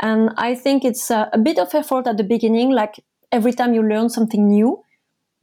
And 0.00 0.30
I 0.36 0.54
think 0.54 0.84
it's 0.84 1.10
a, 1.10 1.28
a 1.32 1.38
bit 1.38 1.58
of 1.58 1.74
effort 1.74 2.06
at 2.06 2.16
the 2.16 2.24
beginning, 2.24 2.70
like 2.70 3.04
every 3.36 3.52
time 3.52 3.74
you 3.74 3.82
learn 3.82 4.08
something 4.08 4.48
new. 4.48 4.82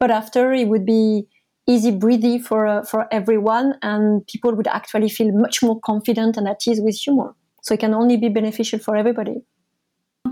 But 0.00 0.10
after, 0.10 0.52
it 0.52 0.68
would 0.68 0.84
be 0.84 1.26
easy 1.66 1.92
breezy 2.02 2.38
for 2.38 2.66
uh, 2.66 2.82
for 2.90 3.06
everyone, 3.18 3.68
and 3.80 4.26
people 4.26 4.54
would 4.56 4.66
actually 4.78 5.08
feel 5.08 5.30
much 5.44 5.62
more 5.62 5.78
confident 5.80 6.36
and 6.36 6.46
at 6.48 6.66
ease 6.68 6.80
with 6.80 6.96
humor. 6.96 7.30
So 7.62 7.74
it 7.74 7.80
can 7.80 7.94
only 7.94 8.16
be 8.16 8.28
beneficial 8.28 8.78
for 8.78 8.94
everybody. 8.96 9.36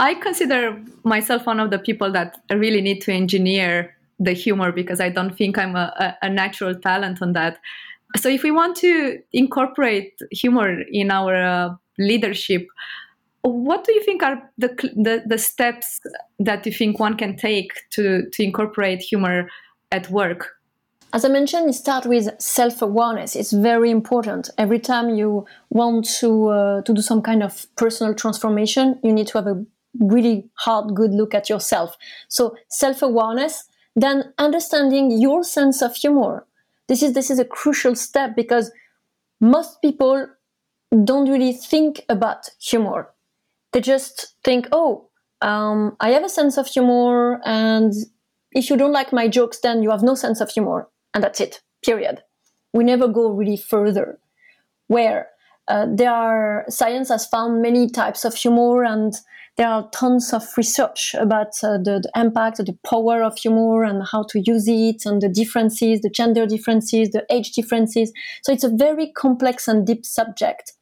I 0.01 0.15
consider 0.15 0.83
myself 1.05 1.47
one 1.47 1.61
of 1.61 1.71
the 1.71 1.79
people 1.79 2.11
that 2.13 2.41
really 2.51 2.83
need 2.89 3.01
to 3.03 3.13
engineer 3.13 3.95
the 4.19 4.33
humor 4.33 4.73
because 4.73 5.01
I 5.01 5.09
don't 5.09 5.37
think 5.37 5.59
I'm 5.59 5.77
a, 5.77 6.17
a 6.23 6.29
natural 6.29 6.75
talent 6.75 7.23
on 7.23 7.33
that. 7.33 7.59
So 8.17 8.29
if 8.29 8.43
we 8.43 8.51
want 8.51 8.77
to 8.79 9.19
incorporate 9.33 10.13
humor 10.31 10.83
in 10.91 11.11
our 11.11 11.37
uh, 11.37 11.75
leadership, 11.99 12.67
what 13.43 13.85
do 13.85 13.93
you 13.93 14.03
think 14.05 14.23
are 14.23 14.51
the, 14.57 14.69
the, 14.95 15.23
the 15.27 15.39
steps 15.39 16.01
that 16.39 16.65
you 16.65 16.73
think 16.73 17.01
one 17.01 17.17
can 17.17 17.37
take 17.37 17.73
to 17.91 18.29
to 18.31 18.43
incorporate 18.43 19.01
humor 19.01 19.49
at 19.91 20.09
work? 20.11 20.53
As 21.15 21.27
I 21.27 21.29
mentioned, 21.29 21.69
it 21.69 21.75
starts 21.75 22.07
with 22.07 22.31
self-awareness. 22.41 23.37
It's 23.37 23.53
very 23.53 23.91
important. 23.91 24.49
Every 24.57 24.79
time 24.79 25.11
you 25.11 25.45
want 25.69 26.09
to 26.21 26.49
uh, 26.49 26.83
to 26.83 26.95
do 26.95 27.03
some 27.03 27.21
kind 27.21 27.43
of 27.43 27.67
personal 27.77 28.15
transformation, 28.15 28.99
you 29.03 29.13
need 29.13 29.27
to 29.29 29.39
have 29.39 29.47
a 29.47 29.65
really 30.01 30.49
hard, 30.55 30.95
good 30.95 31.13
look 31.13 31.35
at 31.35 31.51
yourself. 31.51 31.97
So 32.29 32.57
self-awareness, 32.71 33.65
then 33.95 34.33
understanding 34.39 35.11
your 35.11 35.45
sense 35.45 35.83
of 35.83 35.95
humor. 35.95 36.47
This 36.89 37.03
is 37.03 37.13
this 37.13 37.31
is 37.31 37.39
a 37.39 37.45
crucial 37.45 37.95
step 37.95 38.35
because 38.37 38.71
most 39.41 39.83
people 39.83 40.29
don't 41.05 41.29
really 41.29 41.53
think 41.53 42.05
about 42.09 42.49
humor. 42.61 43.09
They 43.73 43.81
just 43.81 44.35
think, 44.45 44.69
oh, 44.73 45.09
um, 45.41 45.97
I 46.01 46.11
have 46.11 46.25
a 46.25 46.29
sense 46.29 46.57
of 46.57 46.67
humor, 46.67 47.41
and 47.45 47.93
if 48.53 48.71
you 48.71 48.77
don't 48.77 48.93
like 48.93 49.13
my 49.13 49.29
jokes, 49.29 49.61
then 49.61 49.83
you 49.83 49.91
have 49.91 50.03
no 50.03 50.15
sense 50.15 50.41
of 50.41 50.51
humor 50.51 50.89
and 51.15 51.23
that's 51.23 51.41
it, 51.41 51.61
period. 51.85 52.23
We 52.73 52.85
never 52.85 53.09
go 53.09 53.31
really 53.31 53.57
further. 53.57 54.19
Where 54.89 55.29
uh, 55.69 55.87
there 55.91 56.11
are, 56.11 56.65
science 56.69 57.09
has 57.09 57.27
found 57.27 57.63
many 57.63 57.89
types 57.89 58.25
of 58.25 58.35
humor 58.35 58.85
and 58.85 59.15
there 59.57 59.69
are 59.69 59.89
tons 59.91 60.33
of 60.33 60.45
research 60.57 61.15
about 61.19 61.49
uh, 61.63 61.77
the, 61.77 62.01
the, 62.03 62.11
impact, 62.17 62.57
the 62.59 62.77
power 62.87 63.23
of 63.23 63.37
humor 63.37 63.85
and 63.85 64.03
how 64.11 64.23
to 64.25 64.41
use 64.41 64.67
it 64.67 65.05
and 65.05 65.21
the 65.21 65.29
differences, 65.29 66.01
the 66.01 66.11
gender 66.11 66.47
differences, 66.47 67.11
the 67.11 67.27
age 67.31 67.53
differences. 67.53 68.13
So 68.43 68.53
it's 68.53 68.65
a 68.65 68.71
very 68.71 69.13
complex 69.13 69.69
and 69.69 69.87
deep 69.87 70.07
subject. 70.07 70.73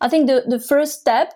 I 0.00 0.08
think 0.08 0.26
the, 0.26 0.44
the 0.46 0.58
first 0.58 1.00
step 1.00 1.34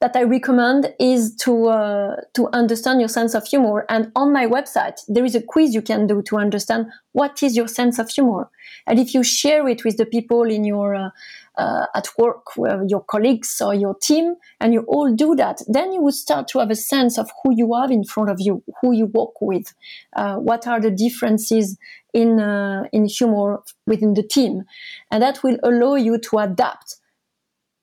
that 0.00 0.14
I 0.14 0.22
recommend 0.22 0.94
is 1.00 1.34
to 1.36 1.68
uh, 1.68 2.16
to 2.34 2.48
understand 2.52 3.00
your 3.00 3.08
sense 3.08 3.34
of 3.34 3.46
humor. 3.46 3.84
And 3.88 4.12
on 4.14 4.32
my 4.32 4.46
website, 4.46 5.00
there 5.08 5.24
is 5.24 5.34
a 5.34 5.42
quiz 5.42 5.74
you 5.74 5.82
can 5.82 6.06
do 6.06 6.22
to 6.22 6.36
understand 6.36 6.86
what 7.12 7.42
is 7.42 7.56
your 7.56 7.66
sense 7.66 7.98
of 7.98 8.08
humor. 8.08 8.48
And 8.86 8.98
if 9.00 9.12
you 9.12 9.24
share 9.24 9.66
it 9.68 9.84
with 9.84 9.96
the 9.96 10.06
people 10.06 10.44
in 10.44 10.64
your 10.64 10.94
uh, 10.94 11.10
uh, 11.56 11.86
at 11.96 12.06
work, 12.16 12.46
your 12.86 13.02
colleagues 13.02 13.60
or 13.60 13.74
your 13.74 13.96
team, 13.96 14.36
and 14.60 14.72
you 14.72 14.82
all 14.82 15.12
do 15.12 15.34
that, 15.34 15.62
then 15.66 15.92
you 15.92 16.00
would 16.02 16.14
start 16.14 16.46
to 16.48 16.60
have 16.60 16.70
a 16.70 16.76
sense 16.76 17.18
of 17.18 17.28
who 17.42 17.52
you 17.52 17.74
have 17.74 17.90
in 17.90 18.04
front 18.04 18.30
of 18.30 18.36
you, 18.38 18.62
who 18.80 18.92
you 18.92 19.06
work 19.06 19.40
with, 19.40 19.74
uh, 20.14 20.36
what 20.36 20.68
are 20.68 20.80
the 20.80 20.92
differences 20.92 21.76
in 22.14 22.38
uh, 22.38 22.84
in 22.92 23.06
humor 23.06 23.62
within 23.84 24.14
the 24.14 24.22
team, 24.22 24.62
and 25.10 25.24
that 25.24 25.42
will 25.42 25.58
allow 25.64 25.96
you 25.96 26.18
to 26.18 26.38
adapt 26.38 26.97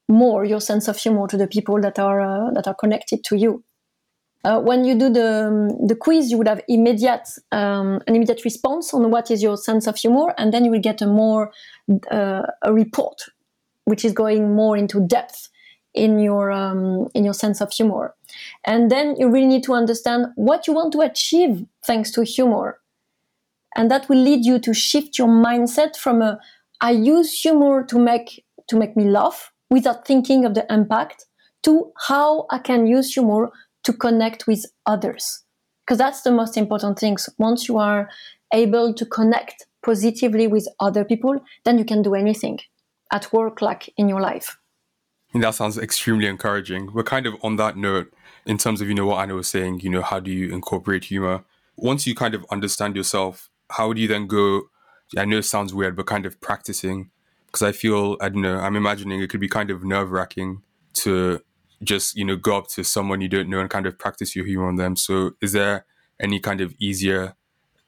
more 0.08 0.46
your 0.46 0.62
sense 0.62 0.88
of 0.88 0.98
humor 0.98 1.28
to 1.28 1.38
the 1.38 1.48
people 1.48 1.82
that 1.82 2.00
are 2.00 2.22
uh, 2.22 2.52
that 2.52 2.68
are 2.68 2.76
connected 2.76 3.24
to 3.26 3.36
you. 3.36 3.64
Uh, 4.44 4.60
when 4.60 4.86
you 4.86 4.94
do 4.98 5.10
the 5.10 5.48
um, 5.48 5.88
the 5.88 5.96
quiz, 5.96 6.30
you 6.30 6.38
would 6.38 6.48
have 6.48 6.62
immediate 6.68 7.28
um, 7.52 8.00
an 8.06 8.16
immediate 8.16 8.46
response 8.46 8.94
on 8.94 9.10
what 9.10 9.32
is 9.32 9.42
your 9.42 9.58
sense 9.58 9.88
of 9.88 9.96
humor, 9.96 10.34
and 10.38 10.54
then 10.54 10.64
you 10.64 10.72
will 10.72 10.80
get 10.80 11.02
a 11.02 11.08
more 11.08 11.52
uh, 12.12 12.44
a 12.62 12.72
report, 12.72 13.24
which 13.86 14.06
is 14.06 14.14
going 14.14 14.56
more 14.56 14.78
into 14.78 15.00
depth 15.08 15.50
in 15.96 16.20
your 16.20 16.52
um, 16.52 17.08
in 17.16 17.26
your 17.26 17.34
sense 17.34 17.60
of 17.60 17.72
humor, 17.72 18.14
and 18.64 18.92
then 18.92 19.16
you 19.18 19.30
really 19.30 19.48
need 19.48 19.64
to 19.64 19.74
understand 19.74 20.28
what 20.36 20.68
you 20.68 20.74
want 20.74 20.94
to 20.94 21.02
achieve 21.02 21.66
thanks 21.84 22.12
to 22.12 22.22
humor, 22.22 22.80
and 23.76 23.90
that 23.90 24.08
will 24.10 24.22
lead 24.22 24.46
you 24.46 24.60
to 24.60 24.76
shift 24.76 25.18
your 25.18 25.28
mindset 25.28 25.96
from 25.96 26.22
a 26.22 26.40
I 26.82 26.92
use 26.92 27.42
humor 27.42 27.84
to 27.86 27.98
make 27.98 28.46
to 28.68 28.78
make 28.78 28.96
me 28.96 29.06
laugh 29.06 29.52
without 29.70 30.06
thinking 30.06 30.46
of 30.46 30.54
the 30.54 30.66
impact 30.72 31.26
to 31.64 31.92
how 32.08 32.46
I 32.52 32.60
can 32.60 32.88
use 32.88 33.14
humor 33.14 33.52
to 33.84 33.94
connect 33.94 34.48
with 34.48 34.66
others. 34.86 35.44
Because 35.86 35.98
that's 35.98 36.22
the 36.22 36.32
most 36.32 36.58
important 36.58 37.00
thing. 37.00 37.18
So 37.18 37.32
once 37.38 37.68
you 37.68 37.78
are 37.78 38.10
able 38.54 38.94
to 38.94 39.06
connect 39.06 39.66
positively 39.84 40.48
with 40.48 40.68
other 40.80 41.06
people, 41.06 41.40
then 41.64 41.78
you 41.78 41.86
can 41.86 42.02
do 42.02 42.16
anything 42.16 42.60
at 43.12 43.32
work, 43.32 43.62
like 43.62 43.94
in 43.98 44.10
your 44.10 44.22
life. 44.22 44.58
And 45.34 45.44
that 45.44 45.56
sounds 45.56 45.78
extremely 45.78 46.28
encouraging. 46.28 46.94
We're 46.94 47.04
kind 47.04 47.28
of 47.28 47.36
on 47.44 47.58
that 47.58 47.78
note 47.78 48.14
in 48.46 48.58
terms 48.58 48.82
of, 48.82 48.88
you 48.88 48.96
know, 48.96 49.06
what 49.06 49.22
Anna 49.22 49.36
was 49.36 49.48
saying, 49.48 49.82
you 49.82 49.90
know, 49.90 50.02
how 50.02 50.20
do 50.20 50.32
you 50.32 50.52
incorporate 50.52 51.06
humor? 51.06 51.44
Once 51.76 52.08
you 52.08 52.16
kind 52.16 52.34
of 52.34 52.46
understand 52.52 52.96
yourself, 52.96 53.50
how 53.72 53.92
do 53.94 54.02
you 54.02 54.08
then 54.08 54.28
go? 54.28 54.64
I 55.18 55.26
know 55.26 55.38
it 55.38 55.46
sounds 55.46 55.74
weird, 55.74 55.96
but 55.96 56.06
kind 56.06 56.26
of 56.26 56.40
practicing 56.42 57.12
because 57.56 57.70
I 57.70 57.72
feel 57.72 58.18
I 58.20 58.28
don't 58.28 58.42
know. 58.42 58.58
I'm 58.58 58.76
imagining 58.76 59.22
it 59.22 59.30
could 59.30 59.40
be 59.40 59.48
kind 59.48 59.72
of 59.72 59.82
nerve 59.86 60.12
wracking 60.12 60.62
to 60.96 61.40
just 61.82 62.18
you 62.18 62.26
know 62.26 62.36
go 62.36 62.58
up 62.58 62.68
to 62.68 62.84
someone 62.84 63.22
you 63.22 63.30
don't 63.30 63.50
know 63.50 63.60
and 63.60 63.70
kind 63.70 63.86
of 63.86 63.98
practice 63.98 64.36
your 64.36 64.46
humor 64.46 64.68
on 64.68 64.76
them. 64.76 64.98
So 64.98 65.32
is 65.42 65.54
there 65.54 65.86
any 66.20 66.42
kind 66.42 66.60
of 66.60 66.74
easier, 66.80 67.36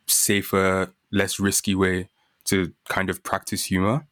safer, 0.07 0.93
less 1.11 1.37
risky 1.37 1.75
way 1.75 2.07
to 2.45 2.71
kind 2.87 3.09
of 3.09 3.23
practice 3.23 3.65
humor? 3.65 4.07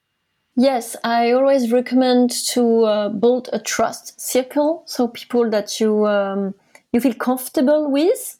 Yes, 0.57 0.97
I 1.05 1.31
always 1.31 1.71
recommend 1.71 2.31
to 2.49 2.83
uh, 2.83 3.09
build 3.09 3.49
a 3.53 3.59
trust 3.59 4.19
circle, 4.19 4.83
so 4.85 5.07
people 5.07 5.49
that 5.51 5.79
you 5.79 6.05
um, 6.05 6.53
you 6.91 6.99
feel 6.99 7.13
comfortable 7.13 7.89
with, 7.89 8.37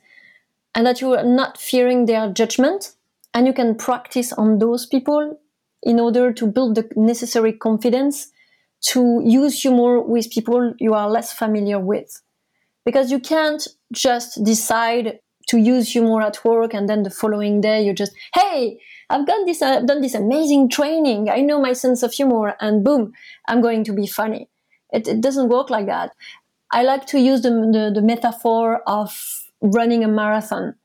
and 0.74 0.86
that 0.86 1.00
you 1.00 1.14
are 1.14 1.24
not 1.24 1.58
fearing 1.58 2.08
their 2.08 2.30
judgment, 2.30 2.94
and 3.34 3.48
you 3.48 3.54
can 3.54 3.76
practice 3.76 4.34
on 4.34 4.60
those 4.60 4.86
people 4.86 5.40
in 5.86 6.00
order 6.00 6.34
to 6.34 6.48
build 6.48 6.76
the 6.76 6.90
necessary 6.96 7.54
confidence 7.54 8.32
to 8.82 9.22
use 9.24 9.62
humor 9.62 10.02
with 10.02 10.32
people 10.32 10.74
you 10.80 10.94
are 10.94 11.10
less 11.10 11.32
familiar 11.32 11.80
with. 11.80 12.22
Because 12.84 13.12
you 13.12 13.20
can't 13.20 13.66
just 13.94 14.44
decide 14.44 15.20
to 15.48 15.58
use 15.58 15.92
humor 15.92 16.22
at 16.22 16.44
work 16.44 16.74
and 16.74 16.90
then 16.90 17.04
the 17.04 17.10
following 17.12 17.62
day 17.62 17.86
you 17.86 17.94
just 17.94 18.14
hey 18.34 18.80
i've 19.12 19.28
done 19.28 19.46
this 19.46 19.62
i've 19.62 19.86
done 19.86 20.02
this 20.02 20.16
amazing 20.16 20.68
training. 20.68 21.30
I 21.30 21.42
know 21.42 21.62
my 21.62 21.74
sense 21.74 22.02
of 22.02 22.12
humor 22.12 22.56
and 22.60 22.84
boom 22.84 23.14
i'm 23.48 23.62
going 23.62 23.84
to 23.86 23.94
be 23.94 24.08
funny. 24.08 24.50
It, 24.92 25.08
it 25.08 25.22
doesn't 25.22 25.50
work 25.50 25.70
like 25.70 25.88
that. 25.88 26.12
I 26.72 26.84
like 26.84 27.06
to 27.08 27.20
use 27.20 27.42
the, 27.42 27.50
the, 27.50 27.92
the 27.94 28.02
metaphor 28.02 28.82
of 28.88 29.12
running 29.62 30.04
a 30.04 30.08
marathon 30.08 30.76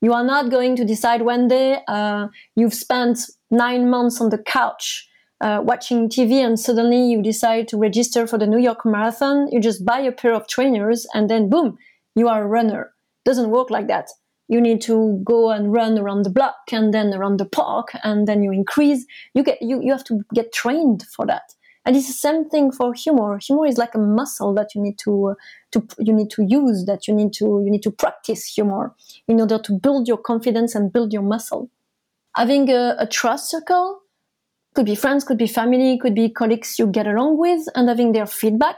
you 0.00 0.12
are 0.12 0.24
not 0.24 0.50
going 0.50 0.76
to 0.76 0.84
decide 0.84 1.22
one 1.22 1.48
day 1.48 1.78
uh, 1.88 2.28
you've 2.56 2.74
spent 2.74 3.18
nine 3.50 3.90
months 3.90 4.20
on 4.20 4.30
the 4.30 4.38
couch 4.38 5.06
uh, 5.40 5.60
watching 5.62 6.08
TV 6.08 6.44
and 6.44 6.58
suddenly 6.58 7.10
you 7.10 7.22
decide 7.22 7.68
to 7.68 7.78
register 7.78 8.26
for 8.26 8.38
the 8.38 8.46
New 8.46 8.58
York 8.58 8.84
Marathon. 8.84 9.48
You 9.50 9.60
just 9.60 9.84
buy 9.84 10.00
a 10.00 10.12
pair 10.12 10.34
of 10.34 10.46
trainers 10.48 11.06
and 11.14 11.28
then 11.28 11.48
boom, 11.48 11.78
you 12.14 12.28
are 12.28 12.44
a 12.44 12.46
runner. 12.46 12.92
Doesn't 13.24 13.50
work 13.50 13.70
like 13.70 13.88
that. 13.88 14.08
You 14.48 14.60
need 14.60 14.80
to 14.82 15.20
go 15.24 15.50
and 15.50 15.72
run 15.72 15.98
around 15.98 16.22
the 16.22 16.30
block 16.30 16.56
and 16.72 16.92
then 16.92 17.14
around 17.14 17.38
the 17.38 17.46
park 17.46 17.92
and 18.02 18.26
then 18.26 18.42
you 18.42 18.52
increase. 18.52 19.06
You 19.34 19.42
get 19.42 19.62
you, 19.62 19.80
you 19.82 19.92
have 19.92 20.04
to 20.04 20.20
get 20.34 20.52
trained 20.52 21.04
for 21.14 21.24
that. 21.26 21.42
And 21.86 21.96
it's 21.96 22.08
the 22.08 22.12
same 22.12 22.48
thing 22.48 22.72
for 22.72 22.92
humor. 22.92 23.38
Humor 23.38 23.66
is 23.66 23.78
like 23.78 23.94
a 23.94 23.98
muscle 23.98 24.52
that 24.54 24.74
you 24.74 24.82
need 24.82 24.98
to, 24.98 25.34
to 25.72 25.86
you 25.98 26.12
need 26.12 26.30
to 26.30 26.44
use, 26.46 26.84
that 26.84 27.08
you 27.08 27.14
need 27.14 27.32
to 27.34 27.62
you 27.64 27.70
need 27.70 27.82
to 27.82 27.90
practice 27.90 28.44
humor 28.44 28.94
in 29.26 29.40
order 29.40 29.58
to 29.58 29.72
build 29.72 30.06
your 30.06 30.18
confidence 30.18 30.74
and 30.74 30.92
build 30.92 31.12
your 31.12 31.22
muscle. 31.22 31.70
Having 32.36 32.70
a, 32.70 32.96
a 32.98 33.06
trust 33.06 33.50
circle 33.50 34.00
could 34.74 34.86
be 34.86 34.94
friends, 34.94 35.24
could 35.24 35.38
be 35.38 35.46
family, 35.46 35.98
could 35.98 36.14
be 36.14 36.28
colleagues 36.28 36.78
you 36.78 36.86
get 36.86 37.06
along 37.06 37.38
with, 37.38 37.66
and 37.74 37.88
having 37.88 38.12
their 38.12 38.26
feedback 38.26 38.76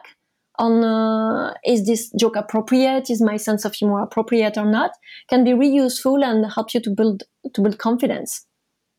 on 0.59 0.85
uh, 0.85 1.55
is 1.67 1.87
this 1.87 2.11
joke 2.19 2.37
appropriate, 2.37 3.11
is 3.11 3.21
my 3.21 3.37
sense 3.37 3.65
of 3.65 3.75
humor 3.75 4.01
appropriate 4.01 4.57
or 4.57 4.65
not, 4.65 4.93
can 5.29 5.45
be 5.45 5.53
really 5.53 5.75
useful 5.75 6.23
and 6.25 6.47
help 6.53 6.73
you 6.73 6.81
to 6.81 6.91
build 6.91 7.25
to 7.53 7.61
build 7.61 7.79
confidence. 7.79 8.47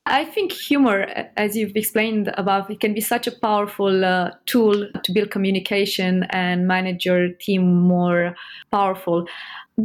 I 0.06 0.26
think 0.26 0.52
humor, 0.52 1.30
as 1.38 1.56
you've 1.56 1.78
explained 1.78 2.34
above, 2.38 2.70
it 2.70 2.82
can 2.82 2.94
be 2.94 3.00
such 3.00 3.26
a 3.26 3.32
powerful 3.32 4.04
uh, 4.04 4.32
tool 4.46 4.90
to 5.02 5.12
build 5.14 5.32
communication 5.32 6.24
and 6.32 6.68
manage 6.68 7.06
your 7.06 7.30
team 7.30 7.82
more 7.82 8.36
powerful. 8.70 9.26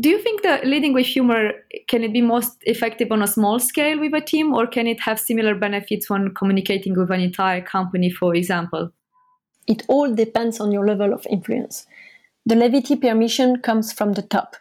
Do 0.00 0.08
you 0.08 0.20
think 0.20 0.42
that 0.42 0.66
leading 0.66 0.92
with 0.92 1.06
humor 1.06 1.52
can 1.86 2.02
it 2.02 2.12
be 2.12 2.20
most 2.20 2.56
effective 2.62 3.12
on 3.12 3.22
a 3.22 3.28
small 3.28 3.60
scale 3.60 4.00
with 4.00 4.12
a 4.12 4.20
team, 4.20 4.54
or 4.54 4.66
can 4.66 4.88
it 4.88 5.00
have 5.00 5.20
similar 5.20 5.54
benefits 5.54 6.10
when 6.10 6.34
communicating 6.34 6.98
with 6.98 7.12
an 7.12 7.20
entire 7.20 7.62
company, 7.62 8.10
for 8.10 8.34
example? 8.34 8.90
It 9.68 9.84
all 9.86 10.12
depends 10.12 10.58
on 10.58 10.72
your 10.72 10.84
level 10.84 11.12
of 11.12 11.26
influence. 11.30 11.86
The 12.44 12.56
levity 12.56 12.96
permission 12.96 13.60
comes 13.60 13.92
from 13.92 14.14
the 14.14 14.22
top. 14.22 14.56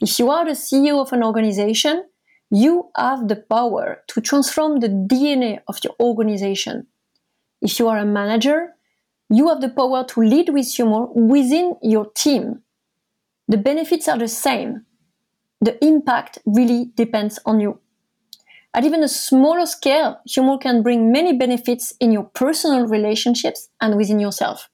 If 0.00 0.18
you 0.18 0.30
are 0.30 0.46
the 0.46 0.52
CEO 0.52 1.00
of 1.00 1.12
an 1.12 1.22
organization, 1.22 2.04
you 2.52 2.90
have 2.96 3.26
the 3.26 3.36
power 3.36 4.04
to 4.08 4.20
transform 4.20 4.78
the 4.78 4.88
DNA 4.88 5.60
of 5.66 5.78
your 5.82 5.94
organization. 5.98 6.86
If 7.60 7.80
you 7.80 7.88
are 7.88 7.98
a 7.98 8.04
manager, 8.04 8.74
you 9.28 9.48
have 9.48 9.60
the 9.60 9.70
power 9.70 10.04
to 10.04 10.20
lead 10.20 10.50
with 10.50 10.72
humor 10.72 11.06
within 11.06 11.76
your 11.82 12.06
team 12.12 12.62
the 13.52 13.58
benefits 13.58 14.08
are 14.08 14.18
the 14.18 14.28
same. 14.28 14.86
The 15.60 15.76
impact 15.84 16.38
really 16.46 16.90
depends 16.96 17.38
on 17.44 17.60
you. 17.60 17.80
At 18.74 18.84
even 18.84 19.02
a 19.02 19.08
smaller 19.08 19.66
scale, 19.66 20.20
humor 20.24 20.56
can 20.56 20.82
bring 20.82 21.12
many 21.12 21.36
benefits 21.36 21.92
in 22.00 22.12
your 22.12 22.24
personal 22.24 22.86
relationships 22.86 23.68
and 23.80 23.96
within 23.98 24.18
yourself. 24.18 24.70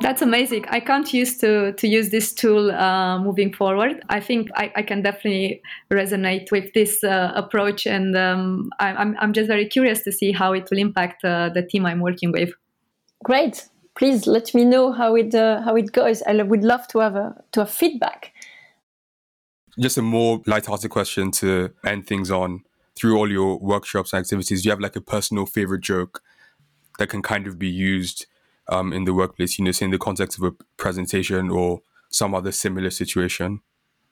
That's 0.00 0.20
amazing. 0.22 0.66
I 0.68 0.80
can't 0.80 1.12
use 1.12 1.38
to, 1.38 1.72
to 1.72 1.88
use 1.88 2.10
this 2.10 2.32
tool 2.32 2.70
uh, 2.70 3.18
moving 3.18 3.52
forward. 3.52 4.02
I 4.08 4.20
think 4.20 4.50
I, 4.54 4.70
I 4.76 4.82
can 4.82 5.02
definitely 5.02 5.62
resonate 5.90 6.50
with 6.52 6.72
this 6.74 7.02
uh, 7.02 7.32
approach, 7.34 7.86
and 7.86 8.16
um, 8.16 8.70
I, 8.78 8.88
I'm, 8.88 9.16
I'm 9.18 9.32
just 9.32 9.48
very 9.48 9.66
curious 9.66 10.02
to 10.02 10.12
see 10.12 10.32
how 10.32 10.52
it 10.52 10.68
will 10.70 10.78
impact 10.78 11.24
uh, 11.24 11.48
the 11.48 11.62
team 11.62 11.86
I'm 11.86 12.00
working 12.00 12.30
with. 12.30 12.50
Great 13.24 13.68
please 13.96 14.26
let 14.26 14.54
me 14.54 14.64
know 14.64 14.92
how 14.92 15.16
it 15.16 15.34
uh, 15.34 15.62
how 15.62 15.74
it 15.74 15.92
goes. 15.92 16.22
I 16.22 16.40
would 16.42 16.62
love 16.62 16.86
to 16.88 17.00
have 17.00 17.16
a 17.16 17.34
to 17.52 17.60
have 17.60 17.70
feedback. 17.70 18.32
Just 19.78 19.98
a 19.98 20.02
more 20.02 20.40
light-hearted 20.46 20.90
question 20.90 21.30
to 21.32 21.70
end 21.84 22.06
things 22.06 22.30
on. 22.30 22.62
Through 22.94 23.18
all 23.18 23.30
your 23.30 23.58
workshops 23.58 24.14
and 24.14 24.20
activities, 24.20 24.62
do 24.62 24.68
you 24.68 24.70
have 24.70 24.80
like 24.80 24.96
a 24.96 25.02
personal 25.02 25.44
favorite 25.44 25.82
joke 25.82 26.22
that 26.98 27.08
can 27.08 27.20
kind 27.20 27.46
of 27.46 27.58
be 27.58 27.68
used 27.68 28.26
um, 28.68 28.92
in 28.92 29.04
the 29.04 29.14
workplace? 29.14 29.58
You 29.58 29.64
know, 29.64 29.72
say 29.72 29.86
in 29.86 29.90
the 29.90 29.98
context 29.98 30.38
of 30.38 30.44
a 30.44 30.52
presentation 30.76 31.50
or 31.50 31.82
some 32.08 32.34
other 32.34 32.52
similar 32.52 32.90
situation. 32.90 33.60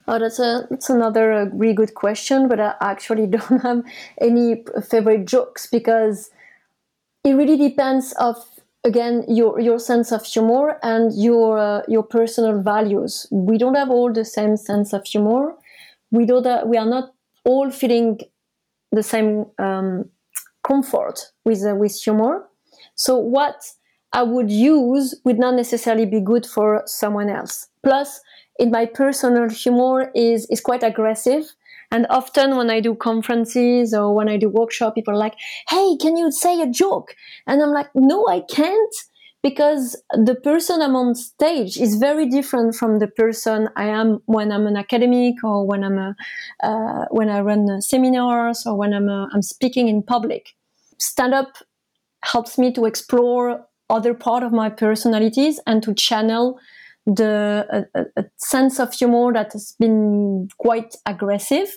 Oh, 0.07 0.19
that's 0.19 0.39
a 0.39 0.67
that's 0.69 0.89
another 0.89 1.33
uh, 1.33 1.45
really 1.53 1.73
good 1.73 1.95
question, 1.95 2.47
but 2.47 2.59
I 2.59 2.75
actually 2.81 3.27
don't 3.35 3.61
have 3.61 3.83
any 4.19 4.63
favorite 4.87 5.25
jokes 5.25 5.67
because 5.67 6.29
it 7.23 7.33
really 7.33 7.57
depends 7.57 8.13
of 8.13 8.37
again 8.83 9.25
your 9.27 9.59
your 9.59 9.79
sense 9.79 10.11
of 10.11 10.23
humor 10.25 10.77
and 10.83 11.11
your 11.15 11.57
uh, 11.57 11.81
your 11.87 12.03
personal 12.03 12.61
values 12.61 13.27
we 13.31 13.57
don't 13.57 13.75
have 13.75 13.89
all 13.89 14.13
the 14.13 14.23
same 14.23 14.55
sense 14.55 14.93
of 14.93 15.03
humor 15.05 15.55
we 16.11 16.25
don't 16.25 16.67
we 16.67 16.77
are 16.77 16.85
not 16.85 17.11
all 17.43 17.71
feeling 17.71 18.19
the 18.91 19.03
same 19.03 19.45
um, 19.57 20.05
comfort 20.63 21.31
with 21.43 21.65
uh, 21.65 21.75
with 21.75 21.99
humor 21.99 22.47
so 22.93 23.17
what 23.17 23.55
i 24.15 24.23
would 24.23 24.49
use 24.49 25.13
would 25.23 25.37
not 25.39 25.53
necessarily 25.53 26.05
be 26.05 26.19
good 26.19 26.45
for 26.45 26.81
someone 26.85 27.29
else 27.29 27.67
plus 27.83 28.19
in 28.57 28.71
my 28.71 28.85
personal 28.85 29.47
humor 29.49 30.11
is 30.15 30.47
is 30.49 30.61
quite 30.61 30.83
aggressive 30.83 31.45
and 31.91 32.07
often 32.09 32.57
when 32.57 32.69
I 32.69 32.79
do 32.79 32.95
conferences 32.95 33.93
or 33.93 34.13
when 34.13 34.27
I 34.27 34.37
do 34.37 34.49
workshop, 34.49 34.95
people 34.95 35.13
are 35.13 35.17
like, 35.17 35.35
Hey, 35.69 35.95
can 36.01 36.17
you 36.17 36.31
say 36.31 36.61
a 36.61 36.67
joke? 36.67 37.15
And 37.47 37.61
I'm 37.61 37.71
like, 37.71 37.87
no, 37.95 38.27
I 38.27 38.41
can't 38.49 38.95
because 39.43 39.95
the 40.11 40.35
person 40.35 40.81
I'm 40.81 40.95
on 40.95 41.13
stage 41.13 41.77
is 41.77 41.95
very 41.95 42.27
different 42.27 42.73
from 42.73 42.97
the 42.97 43.07
person 43.07 43.69
I 43.75 43.85
am 43.85 44.19
when 44.25 44.51
I'm 44.51 44.65
an 44.65 44.75
academic 44.75 45.35
or 45.43 45.67
when 45.67 45.83
I'm 45.83 45.99
a, 45.99 46.15
uh, 46.63 47.05
when 47.11 47.29
I 47.29 47.41
run 47.41 47.79
seminars 47.81 48.65
or 48.65 48.75
when 48.75 48.91
I'm, 48.91 49.07
a, 49.07 49.29
I'm 49.31 49.43
speaking 49.43 49.87
in 49.87 50.01
public. 50.01 50.55
Stand 50.97 51.35
up 51.35 51.57
helps 52.23 52.57
me 52.57 52.73
to 52.73 52.85
explore 52.85 53.63
other 53.89 54.13
part 54.13 54.43
of 54.43 54.51
my 54.51 54.69
personalities 54.69 55.59
and 55.67 55.83
to 55.83 55.93
channel 55.93 56.59
the 57.05 57.87
a, 57.93 58.05
a 58.17 58.25
sense 58.37 58.79
of 58.79 58.93
humor 58.93 59.31
that 59.31 59.53
has 59.53 59.75
been 59.79 60.47
quite 60.57 60.95
aggressive 61.05 61.69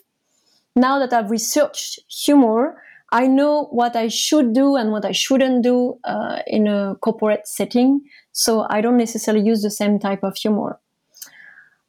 now 0.79 0.99
that 1.01 1.13
I've 1.13 1.31
researched 1.31 1.99
humor, 2.09 2.81
I 3.11 3.27
know 3.27 3.65
what 3.71 3.97
I 3.97 4.09
should 4.09 4.53
do 4.53 4.77
and 4.77 4.93
what 4.93 5.05
I 5.05 5.13
shouldn't 5.13 5.63
do 5.63 5.99
uh, 6.05 6.43
in 6.47 6.69
a 6.69 6.95
corporate 7.01 7.49
setting. 7.49 8.01
So 8.33 8.67
I 8.71 8.81
don't 8.81 8.97
necessarily 8.97 9.45
use 9.45 9.63
the 9.63 9.71
same 9.71 9.99
type 9.99 10.23
of 10.23 10.37
humor. 10.37 10.79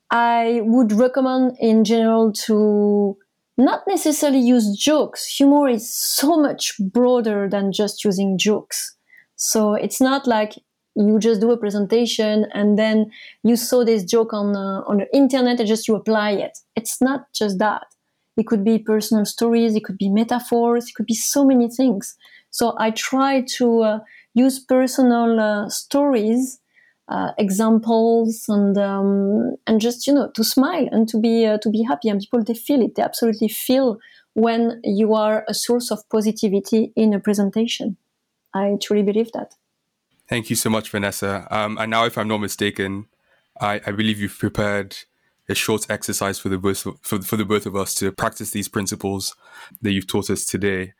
I 0.10 0.62
would 0.64 0.92
recommend 0.92 1.58
in 1.60 1.84
general 1.84 2.34
to 2.48 3.16
not 3.58 3.84
necessarily 3.88 4.40
use 4.40 4.76
jokes. 4.76 5.28
Humor 5.38 5.70
is 5.70 5.94
so 5.94 6.38
much 6.38 6.74
broader 6.80 7.48
than 7.48 7.72
just 7.72 8.04
using 8.04 8.38
jokes. 8.38 8.96
So 9.40 9.74
it's 9.76 10.02
not 10.02 10.28
like 10.28 10.56
you 10.96 11.20
just 11.20 11.42
do 11.42 11.52
a 11.52 11.58
presentation 11.58 12.46
and 12.54 12.78
then 12.78 13.12
you 13.44 13.56
saw 13.56 13.86
this 13.86 14.04
joke 14.04 14.34
on 14.34 14.56
uh, 14.56 14.82
on 14.88 14.98
the 14.98 15.08
internet 15.16 15.60
and 15.60 15.68
just 15.68 15.88
you 15.88 15.96
apply 15.96 16.32
it. 16.34 16.60
It's 16.76 17.02
not 17.02 17.34
just 17.34 17.60
that. 17.60 17.88
It 18.38 18.48
could 18.48 18.64
be 18.66 18.80
personal 18.80 19.26
stories, 19.26 19.76
it 19.76 19.84
could 19.86 19.98
be 19.98 20.10
metaphors, 20.10 20.90
it 20.90 20.96
could 20.96 21.06
be 21.06 21.16
so 21.16 21.46
many 21.46 21.70
things. 21.70 22.18
So 22.52 22.76
I 22.80 22.92
try 22.92 23.42
to 23.58 23.82
uh, 23.82 24.00
use 24.34 24.60
personal 24.60 25.40
uh, 25.40 25.70
stories, 25.70 26.60
uh, 27.10 27.32
examples, 27.38 28.46
and 28.50 28.78
um, 28.78 29.56
and 29.68 29.82
just 29.82 30.08
you 30.08 30.14
know 30.14 30.32
to 30.36 30.44
smile 30.44 30.88
and 30.92 31.08
to 31.10 31.20
be 31.20 31.46
uh, 31.46 31.58
to 31.60 31.70
be 31.70 31.84
happy. 31.84 32.10
And 32.10 32.20
people 32.20 32.44
they 32.44 32.54
feel 32.54 32.82
it. 32.82 32.96
They 32.96 33.04
absolutely 33.04 33.50
feel 33.50 34.00
when 34.34 34.82
you 34.84 35.14
are 35.16 35.46
a 35.48 35.54
source 35.54 35.92
of 35.92 36.08
positivity 36.10 36.94
in 36.96 37.14
a 37.14 37.20
presentation. 37.20 37.98
I 38.54 38.78
truly 38.82 39.04
believe 39.04 39.32
that. 39.34 39.56
Thank 40.28 40.50
you 40.50 40.56
so 40.56 40.70
much, 40.70 40.90
Vanessa. 40.90 41.48
Um, 41.50 41.78
and 41.78 41.90
now, 41.90 42.06
if 42.06 42.18
I'm 42.18 42.28
not 42.28 42.38
mistaken, 42.38 43.08
I, 43.60 43.82
I 43.86 43.92
believe 43.92 44.20
you've 44.20 44.38
prepared 44.38 44.96
a 45.50 45.56
short 45.56 45.90
exercise 45.90 46.38
for 46.40 46.50
the 46.50 46.58
both 46.58 46.86
for, 47.02 47.22
for 47.22 47.36
the 47.36 47.46
both 47.46 47.66
of 47.66 47.76
us 47.76 47.94
to 47.96 48.12
practice 48.12 48.52
these 48.52 48.68
principles 48.68 49.36
that 49.82 49.92
you've 49.92 50.08
taught 50.08 50.30
us 50.30 50.46
today. 50.46 50.94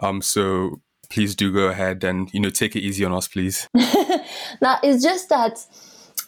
Um, 0.00 0.22
so 0.22 0.80
please 1.10 1.34
do 1.34 1.52
go 1.52 1.68
ahead 1.68 2.04
and 2.04 2.32
you 2.32 2.40
know 2.40 2.50
take 2.50 2.76
it 2.76 2.80
easy 2.80 3.04
on 3.04 3.12
us, 3.12 3.28
please. 3.28 3.68
now 3.74 4.78
it's 4.82 5.02
just 5.02 5.28
that 5.28 5.66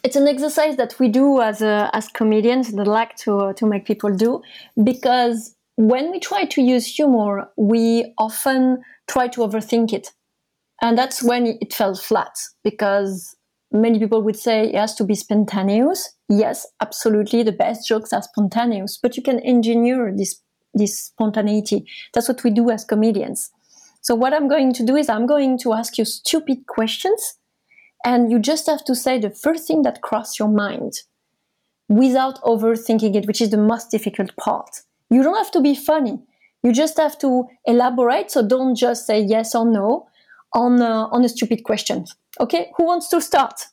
it's 0.03 0.15
an 0.15 0.27
exercise 0.27 0.77
that 0.77 0.97
we 0.99 1.07
do 1.07 1.41
as 1.41 1.61
a, 1.61 1.89
as 1.93 2.07
comedians 2.07 2.71
that 2.73 2.87
I 2.87 2.91
like 2.91 3.15
to 3.17 3.37
uh, 3.37 3.53
to 3.53 3.65
make 3.65 3.85
people 3.85 4.13
do 4.13 4.41
because 4.83 5.55
when 5.75 6.11
we 6.11 6.19
try 6.19 6.43
to 6.43 6.61
use 6.61 6.85
humor, 6.85 7.49
we 7.55 8.13
often 8.17 8.83
try 9.07 9.29
to 9.29 9.41
overthink 9.41 9.93
it, 9.93 10.11
and 10.81 10.97
that's 10.97 11.21
when 11.21 11.57
it 11.61 11.73
fell 11.73 11.95
flat 11.95 12.35
because 12.63 13.35
many 13.71 13.99
people 13.99 14.21
would 14.23 14.37
say 14.37 14.69
it 14.69 14.75
has 14.75 14.95
to 14.95 15.03
be 15.03 15.15
spontaneous. 15.15 16.13
Yes, 16.29 16.65
absolutely. 16.81 17.43
The 17.43 17.51
best 17.51 17.87
jokes 17.87 18.13
are 18.13 18.21
spontaneous, 18.21 18.97
but 19.01 19.17
you 19.17 19.23
can 19.23 19.39
engineer 19.39 20.13
this, 20.15 20.41
this 20.73 20.99
spontaneity. 20.99 21.85
That's 22.13 22.27
what 22.27 22.43
we 22.43 22.49
do 22.49 22.69
as 22.69 22.85
comedians. 22.85 23.49
So 24.01 24.15
what 24.15 24.33
I'm 24.33 24.47
going 24.47 24.73
to 24.73 24.85
do 24.85 24.95
is 24.95 25.09
I'm 25.09 25.25
going 25.25 25.57
to 25.59 25.73
ask 25.73 25.97
you 25.97 26.05
stupid 26.05 26.65
questions 26.67 27.35
and 28.05 28.31
you 28.31 28.39
just 28.39 28.65
have 28.67 28.85
to 28.85 28.95
say 28.95 29.19
the 29.19 29.29
first 29.29 29.67
thing 29.67 29.81
that 29.81 30.01
crosses 30.01 30.39
your 30.39 30.47
mind 30.47 30.93
without 31.89 32.41
overthinking 32.43 33.15
it, 33.15 33.27
which 33.27 33.41
is 33.41 33.49
the 33.49 33.57
most 33.57 33.91
difficult 33.91 34.35
part. 34.37 34.69
You 35.09 35.21
don't 35.23 35.37
have 35.37 35.51
to 35.51 35.61
be 35.61 35.75
funny. 35.75 36.19
You 36.63 36.71
just 36.71 36.97
have 36.97 37.17
to 37.19 37.47
elaborate. 37.65 38.31
So 38.31 38.47
don't 38.47 38.75
just 38.75 39.05
say 39.05 39.19
yes 39.21 39.53
or 39.53 39.65
no 39.65 40.08
on 40.53 40.81
uh, 40.81 41.07
on 41.11 41.23
a 41.23 41.29
stupid 41.29 41.63
question. 41.63 42.05
Okay, 42.39 42.71
who 42.77 42.85
wants 42.85 43.09
to 43.09 43.21
start? 43.21 43.65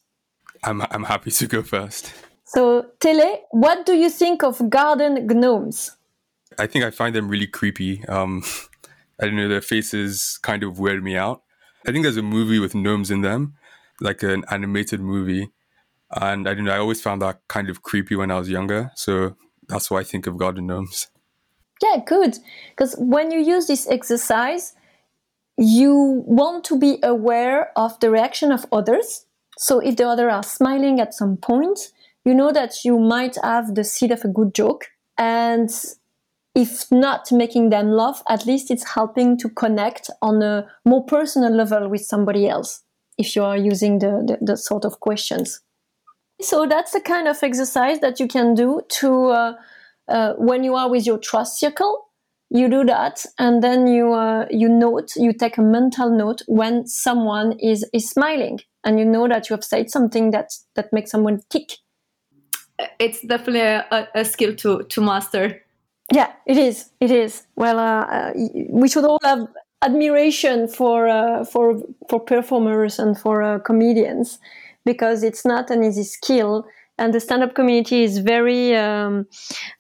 I'm 0.65 0.83
I'm 0.91 1.05
happy 1.05 1.31
to 1.31 1.47
go 1.47 1.63
first. 1.63 2.13
So 2.45 2.87
Tele, 3.01 3.41
what 3.51 3.87
do 3.87 3.95
you 3.95 4.09
think 4.09 4.43
of 4.45 4.71
garden 4.71 5.27
gnomes? 5.27 5.97
I 6.59 6.67
think 6.67 6.85
I 6.85 6.91
find 6.91 7.15
them 7.15 7.29
really 7.29 7.47
creepy. 7.47 8.05
Um, 8.07 8.43
I 9.21 9.25
don't 9.25 9.37
know, 9.37 9.49
their 9.49 9.63
faces 9.63 10.39
kind 10.43 10.63
of 10.63 10.79
weird 10.79 11.03
me 11.03 11.17
out. 11.17 11.43
I 11.87 11.93
think 11.93 12.05
there's 12.05 12.17
a 12.17 12.23
movie 12.23 12.59
with 12.59 12.75
gnomes 12.75 13.11
in 13.11 13.23
them, 13.23 13.55
like 14.01 14.23
an 14.23 14.45
animated 14.51 15.01
movie. 15.01 15.51
And 16.11 16.49
I 16.49 16.55
don't 16.55 16.65
know, 16.65 16.75
I 16.75 16.79
always 16.79 17.01
found 17.01 17.23
that 17.23 17.41
kind 17.49 17.71
of 17.71 17.83
creepy 17.83 18.15
when 18.15 18.31
I 18.31 18.39
was 18.39 18.49
younger. 18.49 18.93
So 18.95 19.37
that's 19.69 19.91
why 19.91 20.01
I 20.01 20.05
think 20.05 20.27
of 20.27 20.37
garden 20.37 20.67
gnomes. 20.67 21.09
Yeah, 21.83 21.97
good. 22.05 22.39
Because 22.71 22.95
when 22.99 23.31
you 23.31 23.41
use 23.41 23.67
this 23.67 23.89
exercise, 23.89 24.75
you 25.59 26.23
want 26.27 26.65
to 26.65 26.79
be 26.79 26.99
aware 27.03 27.73
of 27.77 27.99
the 28.01 28.11
reaction 28.11 28.53
of 28.53 28.67
others. 28.73 29.27
So 29.59 29.79
if 29.79 29.97
the 29.97 30.07
other 30.09 30.31
are 30.31 30.43
smiling 30.43 31.01
at 31.01 31.15
some 31.15 31.37
point, 31.37 31.79
you 32.25 32.35
know 32.35 32.53
that 32.53 32.85
you 32.85 32.99
might 32.99 33.37
have 33.43 33.75
the 33.75 33.85
seed 33.85 34.11
of 34.11 34.25
a 34.25 34.29
good 34.29 34.55
joke. 34.55 34.87
And 35.17 35.71
if 36.55 36.91
not 36.91 37.31
making 37.33 37.71
them 37.71 37.91
laugh, 37.91 38.23
at 38.29 38.47
least 38.47 38.71
it's 38.71 38.95
helping 38.95 39.39
to 39.39 39.49
connect 39.49 40.11
on 40.21 40.43
a 40.43 40.67
more 40.85 41.05
personal 41.05 41.55
level 41.55 41.89
with 41.89 42.03
somebody 42.05 42.49
else 42.49 42.83
if 43.19 43.35
you 43.35 43.45
are 43.45 43.57
using 43.57 43.99
the, 43.99 44.25
the, 44.27 44.39
the 44.43 44.57
sort 44.57 44.85
of 44.85 45.01
questions. 45.01 45.61
So 46.41 46.67
that's 46.67 46.93
the 46.93 47.01
kind 47.01 47.29
of 47.29 47.43
exercise 47.43 48.01
that 48.01 48.21
you 48.21 48.29
can 48.29 48.55
do 48.55 48.83
to 49.01 49.25
uh, 49.29 49.53
uh, 50.09 50.35
when 50.35 50.65
you 50.65 50.75
are 50.75 50.91
with 50.91 51.07
your 51.07 51.19
trust 51.19 51.59
circle. 51.59 52.06
You 52.51 52.69
do 52.69 52.85
that, 52.85 53.25
and 53.39 53.63
then 53.63 53.87
you 53.89 54.13
uh, 54.13 54.47
you 54.51 54.69
note, 54.69 55.17
you 55.17 55.33
take 55.33 55.59
a 55.59 55.63
mental 55.63 56.11
note 56.11 56.43
when 56.47 56.87
someone 56.87 57.59
is 57.59 57.85
is 57.93 58.09
smiling, 58.09 58.61
and 58.85 58.99
you 58.99 59.05
know 59.05 59.27
that 59.29 59.51
you 59.51 59.55
have 59.55 59.65
said 59.65 59.91
something 59.91 60.31
that 60.31 60.53
that 60.75 60.93
makes 60.93 61.11
someone 61.11 61.41
tick. 61.51 61.73
It's 62.99 63.21
definitely 63.23 63.61
a, 63.61 64.09
a 64.15 64.25
skill 64.25 64.55
to 64.57 64.85
to 64.85 65.01
master. 65.01 65.63
Yeah, 66.13 66.33
it 66.47 66.57
is. 66.57 66.91
It 67.01 67.11
is. 67.11 67.43
Well, 67.57 67.79
uh, 67.79 68.33
we 68.71 68.89
should 68.89 69.05
all 69.05 69.19
have 69.25 69.49
admiration 69.83 70.69
for 70.69 71.09
uh, 71.09 71.45
for 71.45 71.83
for 72.09 72.21
performers 72.21 72.99
and 72.99 73.19
for 73.19 73.43
uh, 73.43 73.59
comedians 73.59 74.39
because 74.85 75.23
it's 75.25 75.45
not 75.45 75.71
an 75.71 75.83
easy 75.83 76.05
skill. 76.05 76.67
And 76.99 77.13
the 77.13 77.21
stand-up 77.21 77.55
community 77.55 78.05
is 78.05 78.19
very 78.19 78.75
um, 78.75 79.27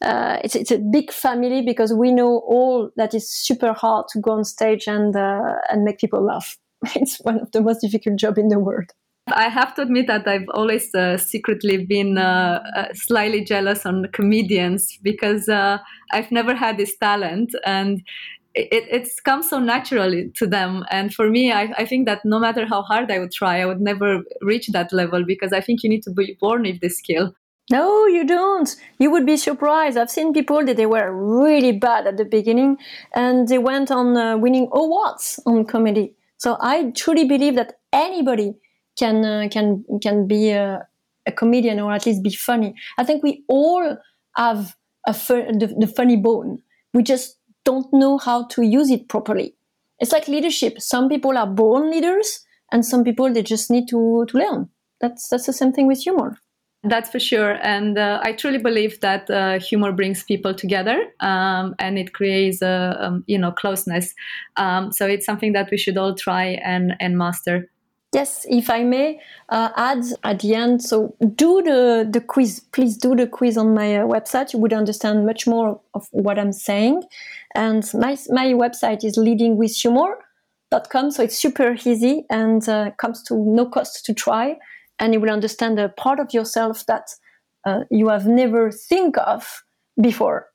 uh, 0.02 0.38
it's 0.44 0.54
it's 0.54 0.70
a 0.70 0.78
big 0.78 1.10
family 1.10 1.62
because 1.62 1.92
we 1.92 2.12
know 2.12 2.42
all 2.46 2.90
that 2.96 3.14
it's 3.14 3.30
super 3.30 3.72
hard 3.72 4.08
to 4.08 4.20
go 4.20 4.32
on 4.32 4.44
stage 4.44 4.86
and 4.86 5.16
uh, 5.16 5.54
and 5.70 5.84
make 5.84 5.98
people 5.98 6.22
laugh. 6.22 6.58
It's 6.94 7.18
one 7.20 7.40
of 7.40 7.50
the 7.52 7.62
most 7.62 7.80
difficult 7.80 8.16
job 8.16 8.38
in 8.38 8.48
the 8.48 8.58
world. 8.58 8.92
I 9.28 9.48
have 9.48 9.74
to 9.74 9.82
admit 9.82 10.06
that 10.06 10.28
I've 10.28 10.48
always 10.54 10.94
uh, 10.94 11.16
secretly 11.16 11.84
been 11.84 12.16
uh, 12.16 12.62
uh, 12.76 12.86
slightly 12.94 13.44
jealous 13.44 13.84
on 13.84 14.06
comedians 14.12 14.98
because 15.02 15.48
uh, 15.48 15.78
I've 16.12 16.30
never 16.30 16.54
had 16.54 16.76
this 16.78 16.96
talent 16.96 17.50
and 17.64 18.02
it, 18.56 18.84
it 18.90 19.08
comes 19.24 19.50
so 19.50 19.58
naturally 19.58 20.30
to 20.36 20.46
them. 20.46 20.84
And 20.90 21.12
for 21.12 21.28
me, 21.28 21.52
I, 21.52 21.72
I, 21.76 21.84
think 21.84 22.06
that 22.06 22.24
no 22.24 22.38
matter 22.38 22.66
how 22.66 22.82
hard 22.82 23.10
I 23.10 23.18
would 23.18 23.32
try, 23.32 23.60
I 23.60 23.66
would 23.66 23.80
never 23.80 24.22
reach 24.40 24.68
that 24.68 24.92
level 24.92 25.24
because 25.24 25.52
I 25.52 25.60
think 25.60 25.82
you 25.82 25.90
need 25.90 26.02
to 26.04 26.10
be 26.10 26.36
born 26.40 26.62
with 26.62 26.80
this 26.80 26.98
skill. 26.98 27.34
No, 27.70 28.06
you 28.06 28.24
don't. 28.24 28.74
You 28.98 29.10
would 29.10 29.26
be 29.26 29.36
surprised. 29.36 29.98
I've 29.98 30.10
seen 30.10 30.32
people 30.32 30.64
that 30.64 30.76
they 30.76 30.86
were 30.86 31.12
really 31.12 31.72
bad 31.72 32.06
at 32.06 32.16
the 32.16 32.24
beginning 32.24 32.78
and 33.14 33.48
they 33.48 33.58
went 33.58 33.90
on 33.90 34.16
uh, 34.16 34.38
winning 34.38 34.68
awards 34.72 35.40
on 35.46 35.66
comedy. 35.66 36.14
So 36.38 36.56
I 36.60 36.92
truly 36.92 37.24
believe 37.24 37.56
that 37.56 37.74
anybody 37.92 38.54
can 38.98 39.24
uh, 39.24 39.48
can 39.50 39.84
can 40.00 40.26
be 40.26 40.50
a, 40.50 40.86
a, 41.26 41.32
comedian 41.32 41.80
or 41.80 41.92
at 41.92 42.06
least 42.06 42.22
be 42.22 42.30
funny. 42.30 42.74
I 42.98 43.04
think 43.04 43.22
we 43.22 43.44
all 43.48 43.96
have 44.36 44.76
a 45.06 45.12
the, 45.12 45.74
the 45.78 45.86
funny 45.88 46.16
bone. 46.16 46.62
We 46.94 47.02
just 47.02 47.36
don't 47.66 47.92
know 47.92 48.16
how 48.16 48.46
to 48.54 48.62
use 48.62 48.90
it 48.90 49.08
properly. 49.08 49.54
It's 49.98 50.12
like 50.12 50.28
leadership. 50.28 50.80
Some 50.80 51.08
people 51.08 51.36
are 51.36 51.46
born 51.46 51.90
leaders, 51.90 52.40
and 52.72 52.86
some 52.86 53.04
people 53.04 53.32
they 53.32 53.42
just 53.42 53.70
need 53.70 53.88
to 53.88 54.24
to 54.28 54.38
learn. 54.38 54.68
That's 55.00 55.28
that's 55.28 55.46
the 55.46 55.52
same 55.52 55.72
thing 55.72 55.86
with 55.86 56.00
humor. 56.02 56.38
That's 56.82 57.10
for 57.10 57.18
sure, 57.18 57.58
and 57.62 57.98
uh, 57.98 58.20
I 58.22 58.32
truly 58.32 58.58
believe 58.58 59.00
that 59.00 59.28
uh, 59.28 59.58
humor 59.58 59.92
brings 59.92 60.22
people 60.22 60.54
together, 60.54 60.98
um, 61.20 61.74
and 61.78 61.98
it 61.98 62.12
creates 62.12 62.62
a 62.62 62.96
um, 63.00 63.24
you 63.26 63.38
know 63.38 63.50
closeness. 63.50 64.14
Um, 64.56 64.92
so 64.92 65.06
it's 65.06 65.26
something 65.26 65.52
that 65.54 65.68
we 65.70 65.78
should 65.78 65.96
all 65.96 66.14
try 66.14 66.60
and 66.64 66.94
and 67.00 67.18
master. 67.18 67.68
Yes, 68.16 68.46
if 68.48 68.70
I 68.70 68.82
may 68.82 69.20
uh, 69.50 69.68
add 69.76 70.02
at 70.24 70.40
the 70.40 70.54
end, 70.54 70.82
so 70.82 71.14
do 71.34 71.60
the, 71.60 72.08
the 72.10 72.22
quiz. 72.22 72.60
Please 72.72 72.96
do 72.96 73.14
the 73.14 73.26
quiz 73.26 73.58
on 73.58 73.74
my 73.74 73.96
uh, 73.96 74.06
website. 74.06 74.54
You 74.54 74.58
would 74.60 74.72
understand 74.72 75.26
much 75.26 75.46
more 75.46 75.78
of 75.92 76.08
what 76.12 76.38
I'm 76.38 76.54
saying. 76.54 77.02
And 77.54 77.84
my, 77.92 78.16
my 78.30 78.54
website 78.54 79.04
is 79.04 79.18
leadingwithhumor.com. 79.18 81.10
So 81.10 81.24
it's 81.24 81.36
super 81.36 81.76
easy 81.84 82.24
and 82.30 82.66
uh, 82.66 82.92
comes 82.92 83.22
to 83.24 83.36
no 83.36 83.66
cost 83.66 84.06
to 84.06 84.14
try. 84.14 84.56
And 84.98 85.12
you 85.12 85.20
will 85.20 85.28
understand 85.28 85.78
a 85.78 85.90
part 85.90 86.18
of 86.18 86.32
yourself 86.32 86.86
that 86.86 87.10
uh, 87.66 87.80
you 87.90 88.08
have 88.08 88.26
never 88.26 88.72
think 88.72 89.18
of 89.18 89.62
before. 90.00 90.46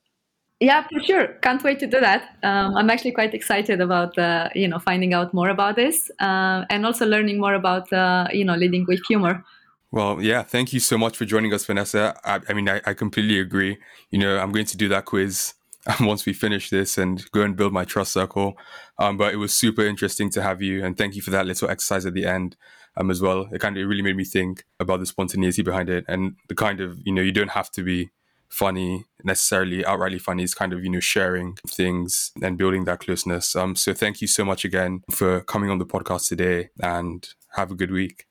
Yeah, 0.61 0.85
for 0.87 0.99
sure. 0.99 1.27
Can't 1.41 1.63
wait 1.63 1.79
to 1.79 1.87
do 1.87 1.99
that. 1.99 2.35
Um, 2.43 2.77
I'm 2.77 2.91
actually 2.91 3.13
quite 3.13 3.33
excited 3.33 3.81
about 3.81 4.15
uh, 4.15 4.49
you 4.53 4.67
know 4.67 4.77
finding 4.77 5.11
out 5.11 5.33
more 5.33 5.49
about 5.49 5.75
this 5.75 6.11
uh, 6.19 6.65
and 6.69 6.85
also 6.85 7.07
learning 7.07 7.39
more 7.39 7.55
about 7.55 7.91
uh, 7.91 8.27
you 8.31 8.45
know 8.45 8.53
leading 8.53 8.85
with 8.87 9.01
humor. 9.07 9.43
Well, 9.89 10.21
yeah, 10.21 10.43
thank 10.43 10.71
you 10.71 10.79
so 10.79 10.99
much 10.99 11.17
for 11.17 11.25
joining 11.25 11.51
us, 11.51 11.65
Vanessa. 11.65 12.15
I, 12.23 12.39
I 12.47 12.53
mean, 12.53 12.69
I, 12.69 12.79
I, 12.85 12.93
completely 12.93 13.39
agree. 13.39 13.77
You 14.11 14.19
know, 14.19 14.37
I'm 14.37 14.53
going 14.53 14.67
to 14.67 14.77
do 14.77 14.87
that 14.87 15.03
quiz 15.03 15.55
once 15.99 16.25
we 16.25 16.31
finish 16.31 16.69
this 16.69 16.97
and 16.97 17.29
go 17.31 17.41
and 17.41 17.57
build 17.57 17.73
my 17.73 17.83
trust 17.83 18.13
circle. 18.13 18.55
Um, 18.99 19.17
but 19.17 19.33
it 19.33 19.37
was 19.37 19.53
super 19.53 19.81
interesting 19.81 20.29
to 20.29 20.43
have 20.43 20.61
you, 20.61 20.85
and 20.85 20.95
thank 20.95 21.15
you 21.15 21.23
for 21.23 21.31
that 21.31 21.47
little 21.47 21.71
exercise 21.71 22.05
at 22.05 22.13
the 22.13 22.27
end 22.27 22.55
um, 22.97 23.09
as 23.09 23.19
well. 23.19 23.49
It 23.51 23.59
kind 23.59 23.75
of 23.75 23.81
it 23.81 23.87
really 23.87 24.03
made 24.03 24.15
me 24.15 24.25
think 24.25 24.63
about 24.79 24.99
the 24.99 25.07
spontaneity 25.07 25.63
behind 25.63 25.89
it 25.89 26.05
and 26.07 26.35
the 26.49 26.55
kind 26.55 26.81
of 26.81 26.99
you 27.03 27.11
know 27.11 27.23
you 27.23 27.31
don't 27.31 27.51
have 27.51 27.71
to 27.71 27.83
be 27.83 28.11
funny 28.51 29.05
necessarily 29.23 29.83
outrightly 29.83 30.19
funny 30.19 30.43
is 30.43 30.53
kind 30.53 30.73
of 30.73 30.83
you 30.83 30.89
know 30.89 30.99
sharing 30.99 31.57
things 31.67 32.31
and 32.41 32.57
building 32.57 32.85
that 32.85 32.99
closeness. 32.99 33.55
Um 33.55 33.75
so 33.75 33.93
thank 33.93 34.21
you 34.21 34.27
so 34.27 34.43
much 34.45 34.65
again 34.65 35.01
for 35.09 35.41
coming 35.41 35.69
on 35.69 35.77
the 35.77 35.85
podcast 35.85 36.27
today 36.27 36.69
and 36.81 37.27
have 37.55 37.71
a 37.71 37.75
good 37.75 37.91
week. 37.91 38.25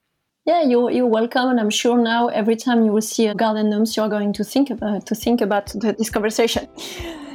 Yeah 0.45 0.63
you're, 0.63 0.91
you're 0.91 1.07
welcome. 1.07 1.49
And 1.49 1.61
i'm 1.61 1.71
sure 1.71 1.99
now 1.99 2.29
every 2.29 2.57
time 2.57 2.85
you 2.85 2.93
will 2.93 3.03
see 3.03 3.27
a 3.27 3.35
garden 3.35 3.71
gnomes 3.71 3.97
you're 3.97 4.09
going 4.09 4.33
to 4.35 4.45
think 4.45 4.71
about 4.71 5.07
to 5.07 5.15
think 5.15 5.41
about 5.41 5.67
the, 5.67 5.95
this 5.99 6.11
conversation. 6.11 6.69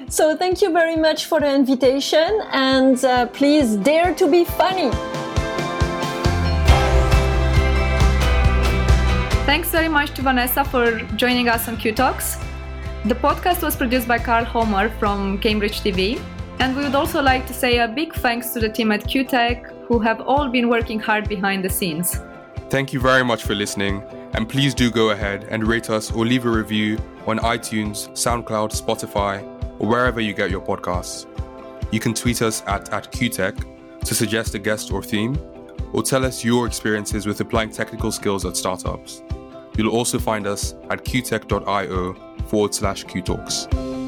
So 0.07 0.37
thank 0.37 0.61
you 0.61 0.71
very 0.71 0.95
much 0.95 1.25
for 1.25 1.39
the 1.39 1.51
invitation 1.53 2.39
and 2.51 3.03
uh, 3.03 3.25
please 3.27 3.75
dare 3.77 4.13
to 4.13 4.29
be 4.29 4.45
funny. 4.45 4.91
Thanks 9.45 9.69
very 9.69 9.89
much 9.89 10.11
to 10.15 10.21
Vanessa 10.21 10.63
for 10.63 10.99
joining 11.15 11.49
us 11.49 11.67
on 11.67 11.77
Q 11.77 11.91
Talks. 11.91 12.37
The 13.05 13.13
podcast 13.13 13.61
was 13.61 13.75
produced 13.75 14.07
by 14.07 14.17
Carl 14.17 14.45
Homer 14.45 14.89
from 14.89 15.37
Cambridge 15.37 15.81
TV, 15.81 16.19
and 16.57 16.75
we 16.75 16.81
would 16.81 16.95
also 16.95 17.21
like 17.21 17.45
to 17.45 17.53
say 17.53 17.77
a 17.77 17.87
big 17.87 18.15
thanks 18.15 18.49
to 18.53 18.59
the 18.59 18.67
team 18.67 18.91
at 18.91 19.03
CUTEC 19.03 19.85
who 19.85 19.99
have 19.99 20.21
all 20.21 20.47
been 20.49 20.69
working 20.69 20.99
hard 20.99 21.29
behind 21.29 21.63
the 21.63 21.69
scenes. 21.69 22.19
Thank 22.71 22.93
you 22.93 22.99
very 22.99 23.23
much 23.23 23.43
for 23.43 23.53
listening, 23.53 24.01
and 24.33 24.49
please 24.49 24.73
do 24.73 24.89
go 24.89 25.11
ahead 25.11 25.43
and 25.51 25.67
rate 25.67 25.91
us 25.91 26.11
or 26.11 26.25
leave 26.25 26.47
a 26.47 26.49
review 26.49 26.97
on 27.27 27.37
iTunes, 27.37 28.09
SoundCloud, 28.13 28.71
Spotify, 28.73 29.43
or 29.79 29.87
wherever 29.87 30.19
you 30.19 30.33
get 30.33 30.49
your 30.49 30.61
podcasts. 30.61 31.27
You 31.91 31.99
can 31.99 32.15
tweet 32.15 32.41
us 32.41 32.63
at, 32.65 32.91
at 32.91 33.11
CUTEC 33.11 33.99
to 34.03 34.15
suggest 34.15 34.55
a 34.55 34.59
guest 34.59 34.91
or 34.91 35.03
theme, 35.03 35.37
or 35.93 36.01
tell 36.01 36.25
us 36.25 36.43
your 36.43 36.65
experiences 36.65 37.27
with 37.27 37.39
applying 37.39 37.69
technical 37.69 38.11
skills 38.11 38.45
at 38.45 38.57
startups. 38.57 39.21
You'll 39.77 39.93
also 39.93 40.17
find 40.17 40.47
us 40.47 40.73
at 40.89 41.05
qtech.io 41.05 42.34
forward 42.45 42.73
slash 42.73 43.05
qtalks. 43.05 44.04